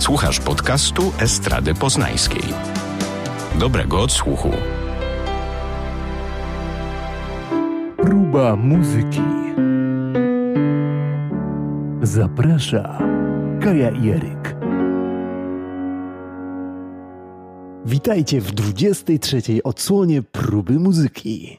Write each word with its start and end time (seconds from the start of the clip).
Słuchasz 0.00 0.40
podcastu 0.40 1.12
Estrady 1.18 1.74
Poznańskiej. 1.74 2.42
Dobrego 3.58 4.00
odsłuchu. 4.00 4.50
Próba 7.96 8.56
muzyki. 8.56 9.20
Zaprasza 12.02 12.98
Kaja 13.62 13.90
Jeryk. 13.90 14.56
Witajcie 17.86 18.40
w 18.40 18.52
23. 18.52 19.42
odsłonie 19.64 20.22
próby 20.22 20.72
muzyki. 20.72 21.58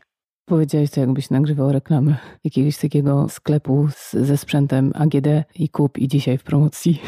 Powiedziałeś 0.52 0.92
to, 0.92 1.00
jakbyś 1.00 1.30
nagrywał 1.30 1.72
reklamę 1.72 2.16
jakiegoś 2.44 2.78
takiego 2.78 3.30
sklepu 3.30 3.88
z, 3.96 4.12
ze 4.12 4.38
sprzętem 4.38 4.92
AGD 4.96 5.28
i 5.56 5.70
kup 5.70 5.98
i 5.98 6.08
dzisiaj 6.08 6.38
w 6.38 6.44
promocji. 6.44 7.02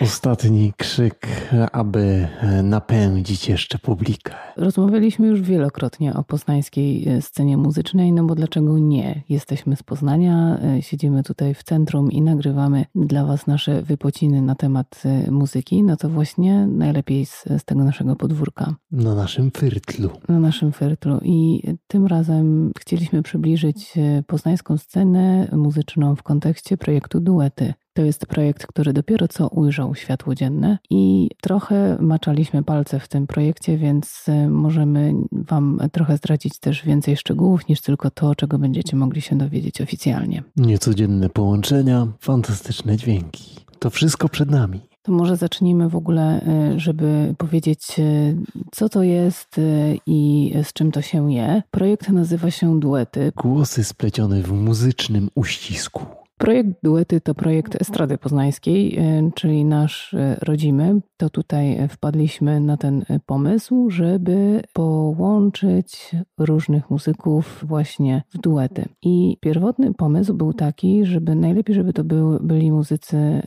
Ostatni 0.00 0.72
krzyk, 0.76 1.26
aby 1.72 2.28
napędzić 2.62 3.48
jeszcze 3.48 3.78
publikę. 3.78 4.34
Rozmawialiśmy 4.56 5.26
już 5.26 5.40
wielokrotnie 5.40 6.14
o 6.14 6.24
poznańskiej 6.24 7.08
e, 7.08 7.22
scenie 7.22 7.56
muzycznej, 7.56 8.12
no 8.12 8.24
bo 8.24 8.34
dlaczego 8.34 8.78
nie? 8.78 9.22
Jesteśmy 9.28 9.76
z 9.76 9.82
Poznania, 9.82 10.58
e, 10.58 10.82
siedzimy 10.82 11.22
tutaj 11.22 11.54
w 11.54 11.62
centrum 11.62 12.12
i 12.12 12.22
nagrywamy 12.22 12.84
dla 12.94 13.24
Was 13.24 13.46
nasze 13.46 13.82
wypociny 13.82 14.42
na 14.42 14.54
temat 14.54 15.02
e, 15.04 15.30
muzyki, 15.30 15.82
no 15.82 15.96
to 15.96 16.08
właśnie 16.08 16.66
najlepiej 16.66 17.26
z, 17.26 17.44
z 17.58 17.64
tego 17.64 17.84
naszego 17.84 18.16
podwórka. 18.16 18.74
Na 18.90 19.14
naszym 19.14 19.50
fyrtlu. 19.50 20.10
Na 20.28 20.40
naszym 20.40 20.72
fyrtlu 20.72 21.18
i 21.22 21.62
tym 21.86 22.06
razem 22.06 22.72
chcieliśmy 22.82 23.22
przybliżyć 23.22 23.94
e, 23.96 24.22
poznańską 24.26 24.78
scenę 24.78 25.48
muzyczną 25.52 26.16
w 26.16 26.22
kontekście 26.22 26.76
projektu 26.76 27.20
Duety. 27.20 27.74
To 27.92 28.02
jest 28.02 28.26
projekt, 28.26 28.66
który 28.66 28.92
dopiero 28.92 29.28
co 29.28 29.48
ujrzał 29.48 29.94
światło 29.94 30.34
dzienne 30.34 30.78
i 30.90 31.30
trochę 31.42 31.96
maczaliśmy 32.00 32.62
palce 32.62 33.00
w 33.00 33.08
tym 33.08 33.26
projekcie, 33.26 33.78
więc 33.78 34.24
e, 34.28 34.48
możemy 34.48 35.14
Wam 35.32 35.80
trochę 35.92 36.16
zdradzić 36.16 36.58
też 36.58 36.84
więcej 36.84 37.16
szczegółów 37.16 37.68
niż 37.68 37.80
tylko 37.80 38.10
to, 38.10 38.34
czego 38.34 38.58
będziecie 38.58 38.96
mogli 38.96 39.20
się 39.20 39.38
dowiedzieć 39.38 39.80
oficjalnie. 39.80 40.42
Niecodzienne 40.56 41.28
połączenia, 41.28 42.06
fantastyczne 42.20 42.96
dźwięki. 42.96 43.60
To 43.78 43.90
wszystko 43.90 44.28
przed 44.28 44.50
nami. 44.50 44.91
To 45.02 45.12
może 45.12 45.36
zacznijmy 45.36 45.88
w 45.88 45.96
ogóle, 45.96 46.40
y, 46.74 46.80
żeby 46.80 47.34
powiedzieć, 47.38 47.98
y, 47.98 48.36
co 48.72 48.88
to 48.88 49.02
jest 49.02 49.58
y, 49.58 49.98
i 50.06 50.52
z 50.62 50.72
czym 50.72 50.92
to 50.92 51.02
się 51.02 51.32
je. 51.32 51.62
Projekt 51.70 52.08
nazywa 52.08 52.50
się 52.50 52.80
Duety. 52.80 53.32
Głosy 53.36 53.84
splecione 53.84 54.42
w 54.42 54.52
muzycznym 54.52 55.28
uścisku. 55.34 56.06
Projekt 56.38 56.70
Duety 56.82 57.20
to 57.20 57.34
projekt 57.34 57.82
Estrady 57.82 58.18
Poznańskiej, 58.18 58.98
czyli 59.34 59.64
nasz 59.64 60.14
rodzimy. 60.40 61.00
To 61.22 61.30
tutaj 61.30 61.88
wpadliśmy 61.88 62.60
na 62.60 62.76
ten 62.76 63.04
e, 63.08 63.20
pomysł, 63.26 63.90
żeby 63.90 64.62
połączyć 64.72 66.10
różnych 66.38 66.90
muzyków 66.90 67.64
właśnie 67.68 68.22
w 68.34 68.38
duety. 68.38 68.88
I 69.02 69.36
pierwotny 69.40 69.94
pomysł 69.94 70.34
był 70.34 70.52
taki, 70.52 71.06
żeby 71.06 71.34
najlepiej, 71.34 71.74
żeby 71.74 71.92
to 71.92 72.04
był, 72.04 72.38
byli 72.40 72.72
muzycy, 72.72 73.42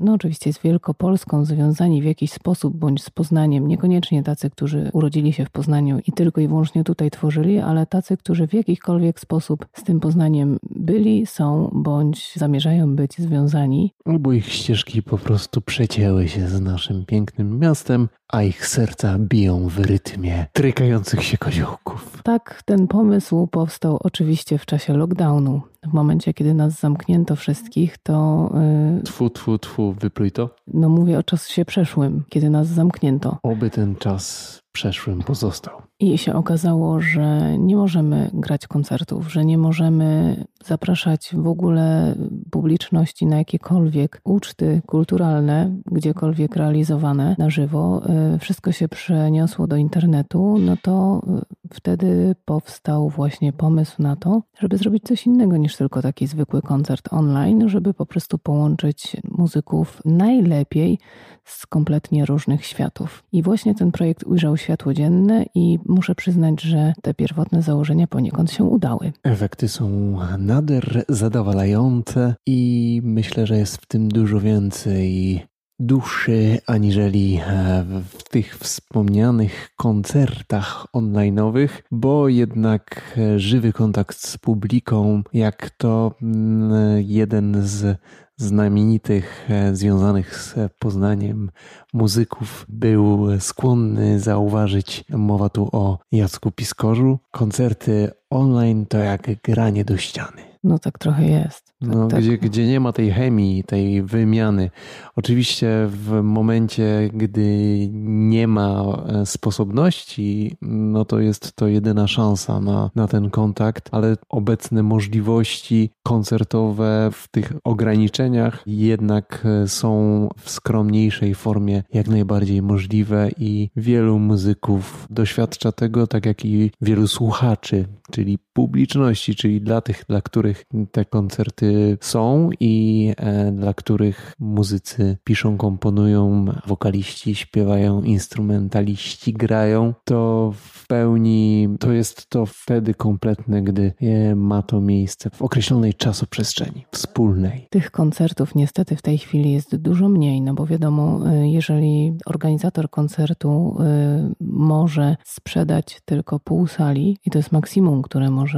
no 0.00 0.12
oczywiście 0.12 0.52
z 0.52 0.62
Wielkopolską 0.62 1.44
związani 1.44 2.02
w 2.02 2.04
jakiś 2.04 2.32
sposób, 2.32 2.76
bądź 2.76 3.02
z 3.02 3.10
Poznaniem. 3.10 3.68
Niekoniecznie 3.68 4.22
tacy, 4.22 4.50
którzy 4.50 4.90
urodzili 4.92 5.32
się 5.32 5.44
w 5.44 5.50
Poznaniu 5.50 5.98
i 6.06 6.12
tylko 6.12 6.40
i 6.40 6.48
wyłącznie 6.48 6.84
tutaj 6.84 7.10
tworzyli, 7.10 7.58
ale 7.58 7.86
tacy, 7.86 8.16
którzy 8.16 8.46
w 8.46 8.54
jakikolwiek 8.54 9.20
sposób 9.20 9.66
z 9.72 9.82
tym 9.82 10.00
Poznaniem 10.00 10.58
byli, 10.70 11.26
są, 11.26 11.70
bądź 11.74 12.32
zamierzają 12.36 12.96
być 12.96 13.18
związani. 13.18 13.92
Albo 14.04 14.32
ich 14.32 14.52
ścieżki 14.52 15.02
po 15.02 15.18
prostu 15.18 15.60
przecięły 15.60 16.28
się 16.28 16.48
z 16.48 16.60
naszym 16.60 17.04
pięknym 17.04 17.19
miastem, 17.38 18.08
a 18.28 18.42
ich 18.42 18.66
serca 18.66 19.18
biją 19.18 19.68
w 19.68 19.78
rytmie 19.78 20.46
trykających 20.52 21.24
się 21.24 21.38
koziołków. 21.38 22.22
Tak, 22.22 22.62
ten 22.64 22.86
pomysł 22.86 23.46
powstał 23.46 23.98
oczywiście 24.00 24.58
w 24.58 24.66
czasie 24.66 24.96
lockdownu. 24.96 25.62
W 25.86 25.92
momencie, 25.92 26.34
kiedy 26.34 26.54
nas 26.54 26.80
zamknięto 26.80 27.36
wszystkich, 27.36 27.98
to. 27.98 28.50
Yy, 28.94 29.02
tfu, 29.02 29.30
tfu, 29.30 29.58
tfu, 29.58 29.92
wypluj 29.92 30.32
to. 30.32 30.50
No, 30.66 30.88
mówię 30.88 31.18
o 31.18 31.22
czasie 31.22 31.64
przeszłym, 31.64 32.24
kiedy 32.28 32.50
nas 32.50 32.66
zamknięto. 32.66 33.38
Oby 33.42 33.70
ten 33.70 33.96
czas 33.96 34.60
przeszłym 34.72 35.22
pozostał. 35.22 35.82
I 36.00 36.18
się 36.18 36.34
okazało, 36.34 37.00
że 37.00 37.58
nie 37.58 37.76
możemy 37.76 38.30
grać 38.34 38.66
koncertów, 38.66 39.32
że 39.32 39.44
nie 39.44 39.58
możemy 39.58 40.36
zapraszać 40.64 41.30
w 41.34 41.48
ogóle 41.48 42.14
publiczności 42.50 43.26
na 43.26 43.38
jakiekolwiek 43.38 44.20
uczty 44.24 44.82
kulturalne, 44.86 45.76
gdziekolwiek 45.86 46.56
realizowane 46.56 47.36
na 47.38 47.50
żywo. 47.50 48.02
E, 48.08 48.38
wszystko 48.38 48.72
się 48.72 48.88
przeniosło 48.88 49.66
do 49.66 49.76
internetu, 49.76 50.58
no 50.58 50.76
to 50.82 51.22
e, 51.28 51.40
wtedy 51.74 52.34
powstał 52.44 53.08
właśnie 53.08 53.52
pomysł 53.52 54.02
na 54.02 54.16
to, 54.16 54.42
żeby 54.58 54.76
zrobić 54.76 55.02
coś 55.02 55.26
innego 55.26 55.56
niż 55.56 55.69
tylko 55.76 56.02
taki 56.02 56.26
zwykły 56.26 56.62
koncert 56.62 57.12
online, 57.12 57.68
żeby 57.68 57.94
po 57.94 58.06
prostu 58.06 58.38
połączyć 58.38 59.16
muzyków 59.24 60.02
najlepiej 60.04 60.98
z 61.44 61.66
kompletnie 61.66 62.26
różnych 62.26 62.64
światów. 62.66 63.24
I 63.32 63.42
właśnie 63.42 63.74
ten 63.74 63.92
projekt 63.92 64.24
ujrzał 64.24 64.56
światło 64.56 64.94
dzienne 64.94 65.44
i 65.54 65.78
muszę 65.86 66.14
przyznać, 66.14 66.60
że 66.60 66.92
te 67.02 67.14
pierwotne 67.14 67.62
założenia 67.62 68.06
poniekąd 68.06 68.52
się 68.52 68.64
udały. 68.64 69.12
Efekty 69.22 69.68
są 69.68 70.16
nader 70.38 71.04
zadowalające 71.08 72.34
i 72.46 73.00
myślę, 73.04 73.46
że 73.46 73.58
jest 73.58 73.76
w 73.76 73.86
tym 73.86 74.08
dużo 74.08 74.40
więcej 74.40 75.40
duszy 75.80 76.60
aniżeli 76.66 77.40
e, 77.46 77.84
w 78.18 78.28
tych 78.28 78.58
wspomnianych 78.58 79.70
koncertach 79.76 80.86
online'owych, 80.96 81.68
bo 81.90 82.28
jednak 82.28 83.14
e, 83.18 83.38
żywy 83.38 83.72
kontakt 83.72 84.18
z 84.18 84.38
publiką, 84.38 85.22
jak 85.32 85.70
to 85.70 86.14
mm, 86.22 87.02
jeden 87.06 87.56
z 87.62 87.98
znamienitych 88.36 89.50
e, 89.50 89.76
związanych 89.76 90.36
z 90.36 90.54
Poznaniem 90.78 91.50
muzyków 91.92 92.66
był 92.68 93.40
skłonny 93.40 94.20
zauważyć, 94.20 95.04
mowa 95.10 95.48
tu 95.48 95.68
o 95.72 95.98
Jacku 96.12 96.50
Piskorzu, 96.50 97.18
koncerty 97.30 98.10
online 98.30 98.86
to 98.86 98.98
jak 98.98 99.22
granie 99.42 99.84
do 99.84 99.96
ściany. 99.96 100.49
No 100.64 100.78
tak 100.78 100.98
trochę 100.98 101.28
jest. 101.28 101.66
Tak, 101.80 101.88
no, 101.88 102.06
tak. 102.08 102.20
Gdzie, 102.20 102.38
gdzie 102.38 102.66
nie 102.66 102.80
ma 102.80 102.92
tej 102.92 103.10
chemii, 103.10 103.64
tej 103.64 104.02
wymiany. 104.02 104.70
Oczywiście 105.16 105.68
w 105.88 106.22
momencie, 106.22 107.10
gdy 107.12 107.88
nie 107.92 108.48
ma 108.48 108.82
e, 109.06 109.26
sposobności, 109.26 110.56
no 110.62 111.04
to 111.04 111.20
jest 111.20 111.56
to 111.56 111.66
jedyna 111.66 112.06
szansa 112.06 112.60
na, 112.60 112.90
na 112.94 113.08
ten 113.08 113.30
kontakt, 113.30 113.88
ale 113.92 114.16
obecne 114.28 114.82
możliwości 114.82 115.90
koncertowe 116.02 117.08
w 117.12 117.28
tych 117.28 117.52
ograniczeniach 117.64 118.62
jednak 118.66 119.42
e, 119.44 119.68
są 119.68 120.28
w 120.36 120.50
skromniejszej 120.50 121.34
formie 121.34 121.82
jak 121.92 122.08
najbardziej 122.08 122.62
możliwe 122.62 123.28
i 123.38 123.70
wielu 123.76 124.18
muzyków 124.18 125.06
doświadcza 125.10 125.72
tego, 125.72 126.06
tak 126.06 126.26
jak 126.26 126.44
i 126.44 126.70
wielu 126.80 127.06
słuchaczy, 127.06 127.86
czyli 128.10 128.38
publiczności, 128.60 129.34
czyli 129.34 129.60
dla 129.60 129.80
tych, 129.80 130.04
dla 130.08 130.20
których 130.20 130.64
te 130.92 131.04
koncerty 131.04 131.98
są 132.00 132.50
i 132.60 133.14
e, 133.16 133.52
dla 133.52 133.74
których 133.74 134.34
muzycy 134.38 135.16
piszą, 135.24 135.56
komponują, 135.56 136.44
wokaliści 136.66 137.34
śpiewają, 137.34 138.02
instrumentaliści 138.02 139.32
grają, 139.32 139.94
to 140.04 140.52
w 140.56 140.86
pełni 140.86 141.68
to 141.80 141.92
jest 141.92 142.30
to 142.30 142.46
wtedy 142.46 142.94
kompletne, 142.94 143.62
gdy 143.62 143.92
ma 144.36 144.62
to 144.62 144.80
miejsce 144.80 145.30
w 145.30 145.42
określonej 145.42 145.94
czasoprzestrzeni 145.94 146.84
wspólnej. 146.90 147.66
Tych 147.70 147.90
koncertów 147.90 148.54
niestety 148.54 148.96
w 148.96 149.02
tej 149.02 149.18
chwili 149.18 149.52
jest 149.52 149.76
dużo 149.76 150.08
mniej, 150.08 150.40
no 150.40 150.54
bo 150.54 150.66
wiadomo, 150.66 151.30
e, 151.30 151.48
jeżeli 151.48 152.12
organizator 152.26 152.90
koncertu 152.90 153.76
e, 153.80 154.30
może 154.40 155.16
sprzedać 155.24 156.00
tylko 156.04 156.38
pół 156.38 156.66
sali 156.66 157.18
i 157.26 157.30
to 157.30 157.38
jest 157.38 157.52
maksimum, 157.52 158.02
które 158.02 158.30
może 158.30 158.49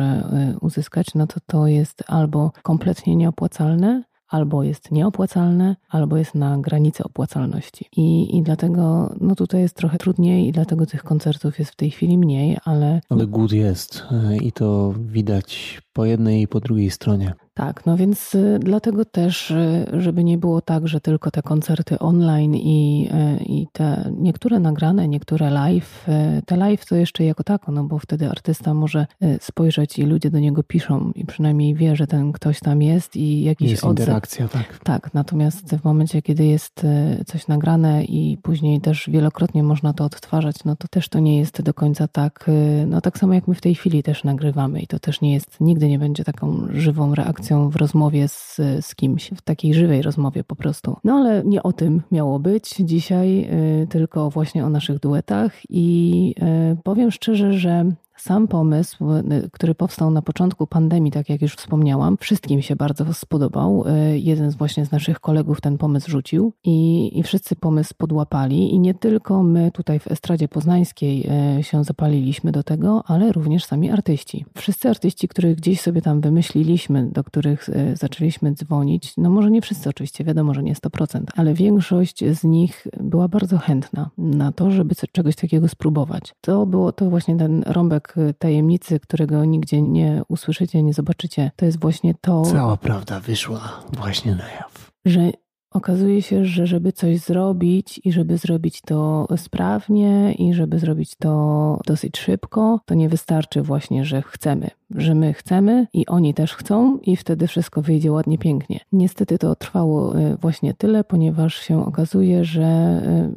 uzyskać, 0.61 1.07
no 1.15 1.27
to 1.27 1.41
to 1.47 1.67
jest 1.67 2.03
albo 2.07 2.53
kompletnie 2.63 3.17
nieopłacalne, 3.17 4.03
albo 4.33 4.63
jest 4.63 4.91
nieopłacalne, 4.91 5.77
albo 5.89 6.17
jest 6.17 6.35
na 6.35 6.59
granicy 6.59 7.05
opłacalności. 7.05 7.87
I, 7.97 8.37
i 8.37 8.43
dlatego 8.43 9.15
no 9.21 9.35
tutaj 9.35 9.61
jest 9.61 9.77
trochę 9.77 9.99
trudniej 9.99 10.49
i 10.49 10.53
dlatego 10.53 10.87
tych 10.87 11.05
koncertów 11.05 11.59
jest 11.59 11.71
w 11.71 11.77
tej 11.77 11.91
chwili 11.91 12.19
mniej, 12.19 12.57
ale... 12.65 13.01
Ale 13.09 13.27
głód 13.27 13.53
jest 13.53 14.05
e, 14.11 14.37
i 14.37 14.53
to 14.53 14.95
widać 14.99 15.81
po 15.93 16.05
jednej 16.05 16.43
i 16.43 16.49
po 16.49 16.61
drugiej 16.61 16.91
stronie. 16.91 17.33
Tak, 17.55 17.87
no 17.87 17.97
więc 17.97 18.35
y, 18.35 18.59
dlatego 18.61 19.05
też, 19.05 19.51
y, 19.51 19.87
żeby 19.93 20.25
nie 20.25 20.39
było 20.39 20.61
tak, 20.61 20.89
że 20.89 21.01
tylko 21.01 21.31
te 21.31 21.43
koncerty 21.43 21.99
online 21.99 22.55
i, 22.55 23.09
y, 23.41 23.45
i 23.45 23.67
te 23.73 24.11
niektóre 24.19 24.61
nagrane, 24.61 25.09
niektóre 25.09 25.51
live. 25.51 26.07
Te 26.47 26.57
live 26.57 26.87
to 26.87 26.97
jeszcze 26.97 27.25
jako 27.25 27.45
tako, 27.45 27.73
no 27.73 27.85
bo 27.85 27.99
wtedy 27.99 28.31
artysta 28.31 28.75
może 28.75 29.07
spojrzeć 29.41 29.99
i 29.99 30.03
ludzie 30.03 30.31
do 30.31 30.39
niego 30.39 30.63
piszą 30.63 31.13
i 31.15 31.27
przynajmniej 31.27 31.75
wie, 31.75 31.97
że 31.97 32.07
ten 32.07 32.33
ktoś 32.33 32.61
tam 32.61 32.83
jest 32.83 33.17
i 33.17 33.43
jakiś 33.43 33.71
jest 33.71 33.85
odzew. 33.85 34.07
interakcja, 34.07 34.49
tak. 34.49 34.79
Tak, 34.85 35.15
natomiast 35.15 35.77
w 35.77 35.85
momencie, 35.85 36.23
kiedy 36.23 36.45
jest 36.45 36.87
coś 37.27 37.49
nagrane 37.49 38.05
i 38.05 38.39
później 38.43 38.81
też 38.81 39.11
wielokrotnie 39.11 39.63
można 39.63 39.93
to 39.93 40.05
odtwarzać, 40.05 40.57
no 40.65 40.77
to 40.77 40.89
też 40.89 41.09
to 41.09 41.19
nie 41.19 41.39
jest 41.39 41.63
do 41.63 41.75
końca 41.75 42.09
tak, 42.09 42.51
no 42.87 43.01
tak 43.01 43.19
samo 43.19 43.35
jak 43.35 43.49
my 43.49 43.55
w 43.55 43.61
tej 43.61 43.75
chwili 43.75 44.03
też 44.03 44.25
nagrywamy 44.25 44.81
i 44.81 44.87
to 44.87 44.99
też 44.99 45.21
nie 45.21 45.35
jest, 45.35 45.61
nigdy 45.61 45.89
nie 45.89 45.99
będzie 45.99 46.25
taką 46.25 46.67
żywą 46.71 47.15
reakcją 47.15 47.42
w 47.51 47.77
rozmowie 47.77 48.29
z, 48.29 48.61
z 48.81 48.95
kimś, 48.95 49.31
w 49.37 49.43
takiej 49.43 49.75
żywej 49.75 50.03
rozmowie 50.03 50.45
po 50.45 50.57
prostu. 50.57 50.97
No 51.05 51.15
ale 51.15 51.43
nie 51.45 51.63
o 51.63 51.73
tym 51.73 52.03
miało 52.11 52.39
być 52.39 52.75
dzisiaj, 52.81 53.49
y, 53.83 53.87
tylko 53.87 54.31
właśnie 54.31 54.65
o 54.67 54.71
naszych 54.71 54.99
duetach 54.99 55.53
i 55.69 56.35
y, 56.73 56.77
powiem 56.83 57.11
szczerze, 57.11 57.53
że 57.53 57.85
sam 58.17 58.49
pomysł, 58.49 59.13
y, 59.13 59.51
który 59.53 59.75
powstał 59.75 60.11
na 60.11 60.23
początku 60.23 60.67
pandemii, 60.67 61.13
tak 61.13 61.29
jak 61.29 61.43
już 61.43 61.55
wspomniałam, 61.55 62.17
wszystkim 62.17 62.63
się 62.63 62.77
bardzo 62.77 63.15
spodobał. 63.15 63.85
Y, 64.13 64.19
jeden 64.19 64.51
z 64.51 64.55
właśnie 64.55 64.87
z 64.87 64.93
naszych 64.93 65.21
kolegów 65.21 65.61
ten 65.61 65.79
pomysł 65.79 66.11
rzucił 66.11 66.53
i, 66.65 67.11
i 67.19 67.23
wszyscy 67.23 67.57
pomysł 67.57 67.95
podłapali. 67.99 68.75
I 68.75 68.79
nie 68.79 68.95
tylko 68.95 69.43
my 69.43 69.71
tutaj 69.71 69.99
w 69.99 70.11
Estradzie 70.11 70.49
Poznańskiej 70.49 71.27
y, 71.59 71.63
się 71.63 71.85
zapaliliśmy 71.85 72.53
do 72.53 72.63
tego, 72.63 73.03
ale 73.07 73.33
również 73.33 73.65
sami 73.65 73.91
artyści. 73.91 74.45
Wszyscy 74.57 74.89
artyści, 74.89 75.29
których 75.29 75.57
gdzieś 75.57 75.81
sobie 75.81 76.03
tam 76.03 76.21
wymyśliliśmy, 76.21 77.11
do 77.11 77.25
których 77.25 77.69
zaczęliśmy 77.95 78.53
dzwonić, 78.53 79.15
no 79.17 79.31
może 79.31 79.51
nie 79.51 79.63
wszyscy 79.63 79.89
oczywiście, 79.89 80.25
wiadomo, 80.25 80.55
że 80.55 80.63
nie 80.63 80.75
100%, 80.75 81.21
ale 81.37 81.55
większość 81.55 82.25
z 82.25 82.45
nich 82.45 82.87
była 83.01 83.29
bardzo 83.29 83.59
chętna 83.59 84.11
na 84.19 84.53
to, 84.53 84.71
żeby 84.71 84.95
czegoś 85.13 85.37
takiego 85.37 85.69
spróbować. 85.69 86.35
To 86.41 86.67
było 86.67 86.93
to 86.93 87.11
właśnie 87.11 87.37
ten 87.37 87.63
rąbek 87.67 88.02
tajemnicy, 88.39 89.01
którego 89.01 89.45
nigdzie 89.45 89.83
nie 89.83 90.23
usłyszycie, 90.29 90.83
nie 90.83 90.93
zobaczycie. 90.93 91.51
To 91.57 91.65
jest 91.65 91.81
właśnie 91.81 92.15
to. 92.21 92.43
Cała 92.43 92.77
prawda 92.77 93.21
wyszła 93.21 93.81
właśnie 93.93 94.35
na 94.35 94.51
jaw. 94.51 94.91
Że 95.05 95.31
okazuje 95.71 96.23
się, 96.23 96.45
że 96.45 96.67
żeby 96.67 96.93
coś 96.93 97.19
zrobić 97.19 98.01
i 98.05 98.13
żeby 98.13 98.39
zrobić 98.39 98.81
to 98.81 99.27
sprawnie 99.37 100.33
i 100.33 100.55
żeby 100.55 100.79
zrobić 100.79 101.15
to 101.17 101.79
dosyć 101.87 102.19
szybko, 102.19 102.81
to 102.87 102.95
nie 102.95 103.09
wystarczy 103.09 103.63
właśnie, 103.63 104.05
że 104.05 104.23
chcemy 104.23 104.71
że 104.97 105.15
my 105.15 105.33
chcemy 105.33 105.87
i 105.93 106.07
oni 106.07 106.35
też 106.35 106.55
chcą, 106.55 106.99
i 106.99 107.17
wtedy 107.17 107.47
wszystko 107.47 107.83
wyjdzie 107.83 108.13
ładnie, 108.13 108.39
pięknie. 108.39 108.81
Niestety 108.93 109.39
to 109.39 109.55
trwało 109.55 110.19
y, 110.19 110.37
właśnie 110.37 110.75
tyle, 110.75 111.05
ponieważ 111.05 111.55
się 111.55 111.87
okazuje, 111.87 112.45
że 112.45 112.63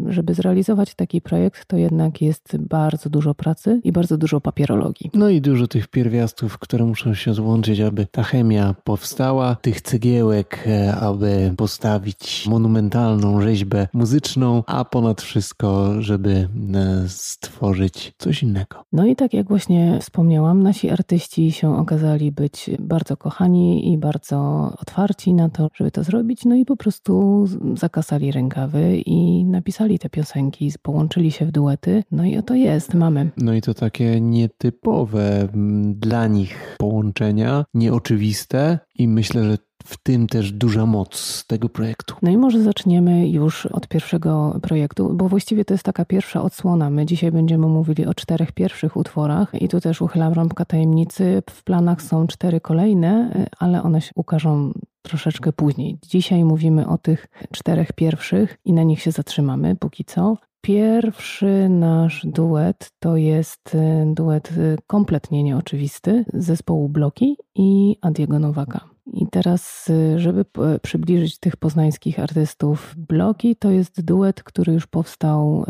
y, 0.07 0.13
żeby 0.13 0.33
zrealizować 0.33 0.95
taki 0.95 1.21
projekt, 1.21 1.65
to 1.65 1.77
jednak 1.77 2.21
jest 2.21 2.57
bardzo 2.57 3.09
dużo 3.09 3.35
pracy 3.35 3.81
i 3.83 3.91
bardzo 3.91 4.17
dużo 4.17 4.41
papierologii. 4.41 5.11
No 5.13 5.29
i 5.29 5.41
dużo 5.41 5.67
tych 5.67 5.87
pierwiastków, 5.87 6.57
które 6.57 6.85
muszą 6.85 7.13
się 7.13 7.33
złączyć, 7.33 7.79
aby 7.79 8.05
ta 8.05 8.23
chemia 8.23 8.75
powstała, 8.83 9.55
tych 9.55 9.81
cegiełek, 9.81 10.63
e, 10.67 10.95
aby 10.95 11.53
postawić 11.57 12.47
monumentalną 12.47 13.41
rzeźbę 13.41 13.87
muzyczną, 13.93 14.63
a 14.67 14.85
ponad 14.85 15.21
wszystko, 15.21 16.01
żeby 16.01 16.47
e, 16.73 17.09
stworzyć 17.09 18.13
coś 18.17 18.43
innego. 18.43 18.83
No 18.93 19.05
i 19.05 19.15
tak 19.15 19.33
jak 19.33 19.47
właśnie 19.47 19.97
wspomniałam, 20.01 20.63
nasi 20.63 20.89
artyści 20.89 21.44
się 21.51 21.77
okazali 21.77 22.31
być 22.31 22.69
bardzo 22.79 23.17
kochani 23.17 23.93
i 23.93 23.97
bardzo 23.97 24.69
otwarci 24.81 25.33
na 25.33 25.49
to, 25.49 25.69
żeby 25.75 25.91
to 25.91 26.03
zrobić, 26.03 26.45
no 26.45 26.55
i 26.55 26.65
po 26.65 26.77
prostu 26.77 27.45
zakasali 27.73 28.31
rękawy 28.31 28.97
i 29.05 29.45
napisali 29.45 29.99
te 29.99 30.09
piosenki, 30.09 30.71
połączyli 30.81 31.31
się 31.31 31.45
w 31.45 31.51
duety, 31.51 32.03
no 32.11 32.25
i 32.25 32.37
oto 32.37 32.53
jest, 32.53 32.93
mamy. 32.93 33.29
No 33.37 33.53
i 33.53 33.61
to 33.61 33.73
takie 33.73 34.21
nietypowe 34.21 35.41
mm, 35.41 35.95
dla 35.95 36.27
nich 36.27 36.75
połączenia, 36.79 37.65
nieoczywiste 37.73 38.79
i 38.95 39.07
myślę, 39.07 39.43
że 39.43 39.57
w 39.85 39.97
tym 39.97 40.27
też 40.27 40.51
duża 40.51 40.85
moc 40.85 41.45
tego 41.47 41.69
projektu. 41.69 42.15
No 42.21 42.31
i 42.31 42.37
może 42.37 42.61
zaczniemy 42.61 43.29
już 43.29 43.65
od 43.65 43.87
pierwszego 43.87 44.59
projektu, 44.61 45.13
bo 45.13 45.29
właściwie 45.29 45.65
to 45.65 45.73
jest 45.73 45.83
taka 45.83 46.05
pierwsza 46.05 46.41
odsłona. 46.41 46.89
My 46.89 47.05
dzisiaj 47.05 47.31
będziemy 47.31 47.67
mówili 47.67 48.05
o 48.05 48.13
czterech 48.13 48.51
pierwszych 48.51 48.97
utworach 48.97 49.61
i 49.61 49.67
tu 49.67 49.81
też 49.81 50.01
uchylam 50.01 50.33
rąbka 50.33 50.65
tajemnicy. 50.65 51.43
W 51.49 51.63
planach 51.63 52.01
są 52.01 52.27
cztery 52.27 52.61
kolejne, 52.61 53.45
ale 53.59 53.83
one 53.83 54.01
się 54.01 54.11
ukażą 54.15 54.71
troszeczkę 55.01 55.53
później. 55.53 55.97
Dzisiaj 56.07 56.43
mówimy 56.43 56.87
o 56.87 56.97
tych 56.97 57.27
czterech 57.51 57.93
pierwszych 57.93 58.57
i 58.65 58.73
na 58.73 58.83
nich 58.83 59.01
się 59.01 59.11
zatrzymamy 59.11 59.75
póki 59.75 60.05
co. 60.05 60.37
Pierwszy 60.61 61.69
nasz 61.69 62.25
duet 62.25 62.91
to 62.99 63.17
jest 63.17 63.75
y, 63.75 64.13
duet 64.13 64.51
y, 64.57 64.77
kompletnie 64.87 65.43
nieoczywisty 65.43 66.25
zespołu 66.33 66.89
Bloki 66.89 67.37
i 67.55 67.97
Adiego 68.01 68.39
Nowaka. 68.39 68.94
I 69.13 69.27
teraz, 69.27 69.89
y, 69.89 70.19
żeby 70.19 70.45
przybliżyć 70.81 71.37
tych 71.39 71.57
poznańskich 71.57 72.19
artystów, 72.19 72.95
Bloki 72.97 73.55
to 73.55 73.71
jest 73.71 74.01
duet, 74.01 74.43
który 74.43 74.73
już 74.73 74.87
powstał 74.87 75.65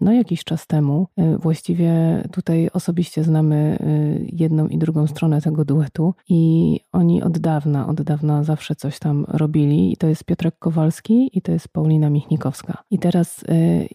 no, 0.00 0.12
jakiś 0.12 0.44
czas 0.44 0.66
temu. 0.66 1.06
Y, 1.34 1.38
właściwie 1.38 1.92
tutaj 2.32 2.68
osobiście 2.72 3.24
znamy 3.24 3.78
y, 3.80 4.30
jedną 4.32 4.68
i 4.68 4.78
drugą 4.78 5.06
stronę 5.06 5.40
tego 5.40 5.64
duetu 5.64 6.14
i 6.28 6.80
oni 6.92 7.22
od 7.22 7.38
dawna, 7.38 7.88
od 7.88 8.02
dawna 8.02 8.44
zawsze 8.44 8.74
coś 8.74 8.98
tam 8.98 9.24
robili. 9.28 9.92
I 9.92 9.96
to 9.96 10.06
jest 10.06 10.24
Piotrek 10.24 10.58
Kowalski 10.58 11.30
i 11.32 11.42
to 11.42 11.52
jest 11.52 11.68
Paulina 11.68 12.10
Michnikowska. 12.10 12.82
I 12.90 12.98
teraz 12.98 13.44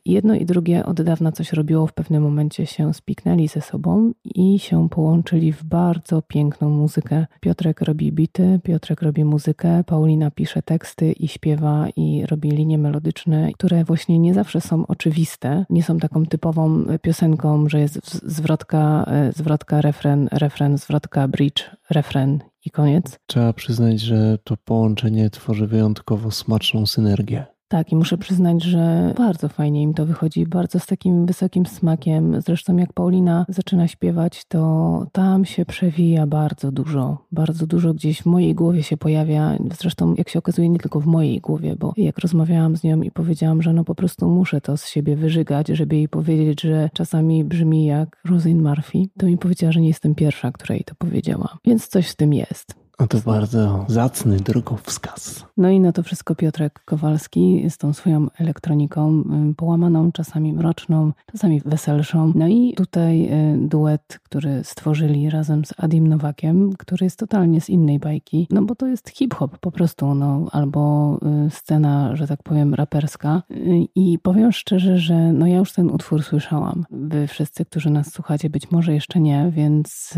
jedno 0.05 0.35
i 0.35 0.45
drugie 0.45 0.85
od 0.85 1.01
dawna 1.01 1.31
coś 1.31 1.53
robiło, 1.53 1.87
w 1.87 1.93
pewnym 1.93 2.23
momencie 2.23 2.65
się 2.65 2.93
spiknęli 2.93 3.47
ze 3.47 3.61
sobą 3.61 4.11
i 4.25 4.59
się 4.59 4.89
połączyli 4.89 5.51
w 5.51 5.63
bardzo 5.63 6.21
piękną 6.21 6.69
muzykę. 6.69 7.25
Piotrek 7.39 7.81
robi 7.81 8.11
bity, 8.11 8.59
Piotrek 8.63 9.01
robi 9.01 9.25
muzykę, 9.25 9.83
Paulina 9.83 10.31
pisze 10.31 10.61
teksty 10.61 11.11
i 11.11 11.27
śpiewa 11.27 11.87
i 11.95 12.25
robi 12.25 12.51
linie 12.51 12.77
melodyczne, 12.77 13.51
które 13.53 13.83
właśnie 13.83 14.19
nie 14.19 14.33
zawsze 14.33 14.61
są 14.61 14.87
oczywiste, 14.87 15.65
nie 15.69 15.83
są 15.83 15.97
taką 15.97 16.25
typową 16.25 16.83
piosenką, 17.01 17.69
że 17.69 17.79
jest 17.79 18.29
zwrotka, 18.31 19.05
e, 19.07 19.31
zwrotka, 19.31 19.81
refren, 19.81 20.29
refren, 20.31 20.77
zwrotka, 20.77 21.27
bridge, 21.27 21.69
refren 21.89 22.39
i 22.65 22.71
koniec. 22.71 23.19
Trzeba 23.25 23.53
przyznać, 23.53 23.99
że 23.99 24.37
to 24.43 24.57
połączenie 24.57 25.29
tworzy 25.29 25.67
wyjątkowo 25.67 26.31
smaczną 26.31 26.85
synergię. 26.85 27.52
Tak, 27.73 27.91
i 27.91 27.95
muszę 27.95 28.17
przyznać, 28.17 28.63
że 28.63 29.13
bardzo 29.17 29.49
fajnie 29.49 29.81
im 29.81 29.93
to 29.93 30.05
wychodzi, 30.05 30.45
bardzo 30.45 30.79
z 30.79 30.85
takim 30.85 31.25
wysokim 31.25 31.65
smakiem. 31.65 32.41
Zresztą 32.41 32.77
jak 32.77 32.93
Paulina 32.93 33.45
zaczyna 33.49 33.87
śpiewać, 33.87 34.45
to 34.45 35.05
tam 35.11 35.45
się 35.45 35.65
przewija 35.65 36.27
bardzo 36.27 36.71
dużo. 36.71 37.17
Bardzo 37.31 37.67
dużo 37.67 37.93
gdzieś 37.93 38.21
w 38.21 38.25
mojej 38.25 38.55
głowie 38.55 38.83
się 38.83 38.97
pojawia. 38.97 39.57
Zresztą, 39.79 40.15
jak 40.17 40.29
się 40.29 40.39
okazuje, 40.39 40.69
nie 40.69 40.79
tylko 40.79 40.99
w 40.99 41.05
mojej 41.05 41.41
głowie, 41.41 41.75
bo 41.79 41.93
jak 41.97 42.19
rozmawiałam 42.19 42.75
z 42.75 42.83
nią 42.83 43.01
i 43.01 43.11
powiedziałam, 43.11 43.61
że 43.61 43.73
no 43.73 43.83
po 43.83 43.95
prostu 43.95 44.29
muszę 44.29 44.61
to 44.61 44.77
z 44.77 44.87
siebie 44.87 45.15
wyżygać, 45.15 45.67
żeby 45.67 45.95
jej 45.95 46.09
powiedzieć, 46.09 46.61
że 46.61 46.89
czasami 46.93 47.43
brzmi 47.43 47.85
jak 47.85 48.21
Rosin 48.25 48.63
Murphy, 48.63 48.99
to 49.17 49.25
mi 49.25 49.37
powiedziała, 49.37 49.71
że 49.71 49.81
nie 49.81 49.87
jestem 49.87 50.15
pierwsza, 50.15 50.51
która 50.51 50.75
jej 50.75 50.83
to 50.83 50.95
powiedziała. 50.95 51.57
Więc 51.65 51.87
coś 51.87 52.09
w 52.09 52.15
tym 52.15 52.33
jest. 52.33 52.82
A 52.97 53.07
to 53.07 53.17
bardzo 53.25 53.85
zacny 53.87 54.37
drogowskaz. 54.37 55.45
No 55.57 55.69
i 55.69 55.79
na 55.79 55.91
to 55.91 56.03
wszystko 56.03 56.35
Piotrek 56.35 56.81
Kowalski 56.85 57.69
z 57.69 57.77
tą 57.77 57.93
swoją 57.93 58.27
elektroniką, 58.39 59.23
połamaną, 59.57 60.11
czasami 60.11 60.53
mroczną, 60.53 61.11
czasami 61.31 61.61
weselszą. 61.65 62.31
No 62.35 62.47
i 62.47 62.73
tutaj 62.73 63.25
y, 63.25 63.57
duet, 63.67 64.19
który 64.23 64.63
stworzyli 64.63 65.29
razem 65.29 65.65
z 65.65 65.73
Adim 65.77 66.07
Nowakiem, 66.07 66.73
który 66.73 67.05
jest 67.05 67.19
totalnie 67.19 67.61
z 67.61 67.69
innej 67.69 67.99
bajki, 67.99 68.47
no 68.49 68.61
bo 68.61 68.75
to 68.75 68.87
jest 68.87 69.09
hip-hop 69.09 69.57
po 69.57 69.71
prostu, 69.71 70.15
no 70.15 70.47
albo 70.51 71.13
y, 71.47 71.49
scena, 71.49 72.15
że 72.15 72.27
tak 72.27 72.43
powiem, 72.43 72.73
raperska. 72.73 73.43
Y, 73.51 73.55
I 73.95 74.19
powiem 74.19 74.51
szczerze, 74.51 74.97
że 74.97 75.33
no 75.33 75.47
ja 75.47 75.57
już 75.57 75.73
ten 75.73 75.89
utwór 75.89 76.23
słyszałam. 76.23 76.85
Wy 76.91 77.27
wszyscy, 77.27 77.65
którzy 77.65 77.89
nas 77.89 78.13
słuchacie, 78.13 78.49
być 78.49 78.71
może 78.71 78.93
jeszcze 78.93 79.19
nie, 79.19 79.51
więc 79.55 80.13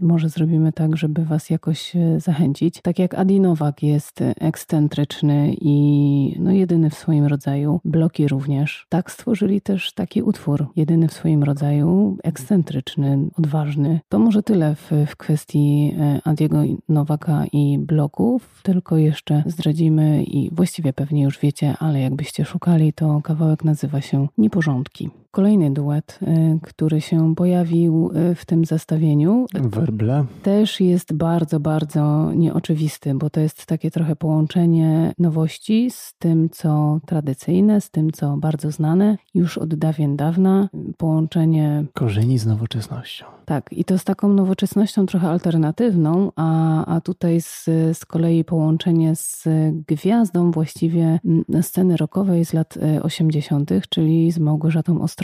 może 0.00 0.28
zrobimy 0.28 0.72
tak, 0.72 0.96
żeby 0.96 1.24
was 1.24 1.50
jakoś 1.50 1.96
zachęcić. 2.18 2.80
Tak 2.82 2.98
jak 2.98 3.14
Adi 3.14 3.40
Nowak 3.40 3.82
jest 3.82 4.20
ekscentryczny 4.40 5.54
i 5.60 6.36
no 6.38 6.52
jedyny 6.52 6.90
w 6.90 6.94
swoim 6.94 7.26
rodzaju, 7.26 7.80
bloki 7.84 8.28
również. 8.28 8.86
Tak 8.88 9.10
stworzyli 9.10 9.60
też 9.60 9.92
taki 9.92 10.22
utwór, 10.22 10.66
jedyny 10.76 11.08
w 11.08 11.12
swoim 11.12 11.42
rodzaju, 11.42 12.16
ekscentryczny, 12.22 13.18
odważny. 13.38 14.00
To 14.08 14.18
może 14.18 14.42
tyle 14.42 14.74
w, 14.74 14.90
w 15.06 15.16
kwestii 15.16 15.94
e, 15.98 16.20
Adiego 16.24 16.62
Nowaka 16.88 17.44
i 17.52 17.78
bloków, 17.78 18.60
tylko 18.62 18.96
jeszcze 18.96 19.42
zdradzimy 19.46 20.24
i 20.24 20.50
właściwie 20.54 20.92
pewnie 20.92 21.22
już 21.22 21.38
wiecie, 21.38 21.74
ale 21.78 22.00
jakbyście 22.00 22.44
szukali, 22.44 22.92
to 22.92 23.20
kawałek 23.22 23.64
nazywa 23.64 24.00
się 24.00 24.28
Nieporządki. 24.38 25.10
Kolejny 25.34 25.70
duet, 25.70 26.18
y, 26.22 26.58
który 26.62 27.00
się 27.00 27.34
pojawił 27.34 28.10
y, 28.30 28.34
w 28.34 28.44
tym 28.44 28.64
zestawieniu. 28.64 29.46
Werble. 29.54 30.24
Też 30.42 30.80
jest 30.80 31.12
bardzo, 31.12 31.60
bardzo 31.60 32.32
nieoczywisty, 32.32 33.14
bo 33.14 33.30
to 33.30 33.40
jest 33.40 33.66
takie 33.66 33.90
trochę 33.90 34.16
połączenie 34.16 35.12
nowości 35.18 35.90
z 35.90 36.14
tym, 36.18 36.48
co 36.50 37.00
tradycyjne, 37.06 37.80
z 37.80 37.90
tym, 37.90 38.12
co 38.12 38.36
bardzo 38.36 38.70
znane 38.70 39.18
już 39.34 39.58
od 39.58 39.74
dawien 39.74 40.16
dawna. 40.16 40.68
Połączenie. 40.96 41.84
Korzeni 41.94 42.38
z 42.38 42.46
nowoczesnością. 42.46 43.24
Tak, 43.44 43.72
i 43.72 43.84
to 43.84 43.98
z 43.98 44.04
taką 44.04 44.28
nowoczesnością 44.28 45.06
trochę 45.06 45.28
alternatywną, 45.28 46.32
a, 46.36 46.86
a 46.86 47.00
tutaj 47.00 47.40
z, 47.40 47.64
z 47.92 48.04
kolei 48.04 48.44
połączenie 48.44 49.16
z 49.16 49.44
gwiazdą 49.88 50.50
właściwie 50.50 51.18
sceny 51.62 51.96
rockowej 51.96 52.44
z 52.44 52.52
lat 52.52 52.78
80., 53.02 53.72
e, 53.72 53.80
czyli 53.88 54.32
z 54.32 54.38
Małgorzatą 54.38 55.00
Ostrowską. 55.00 55.23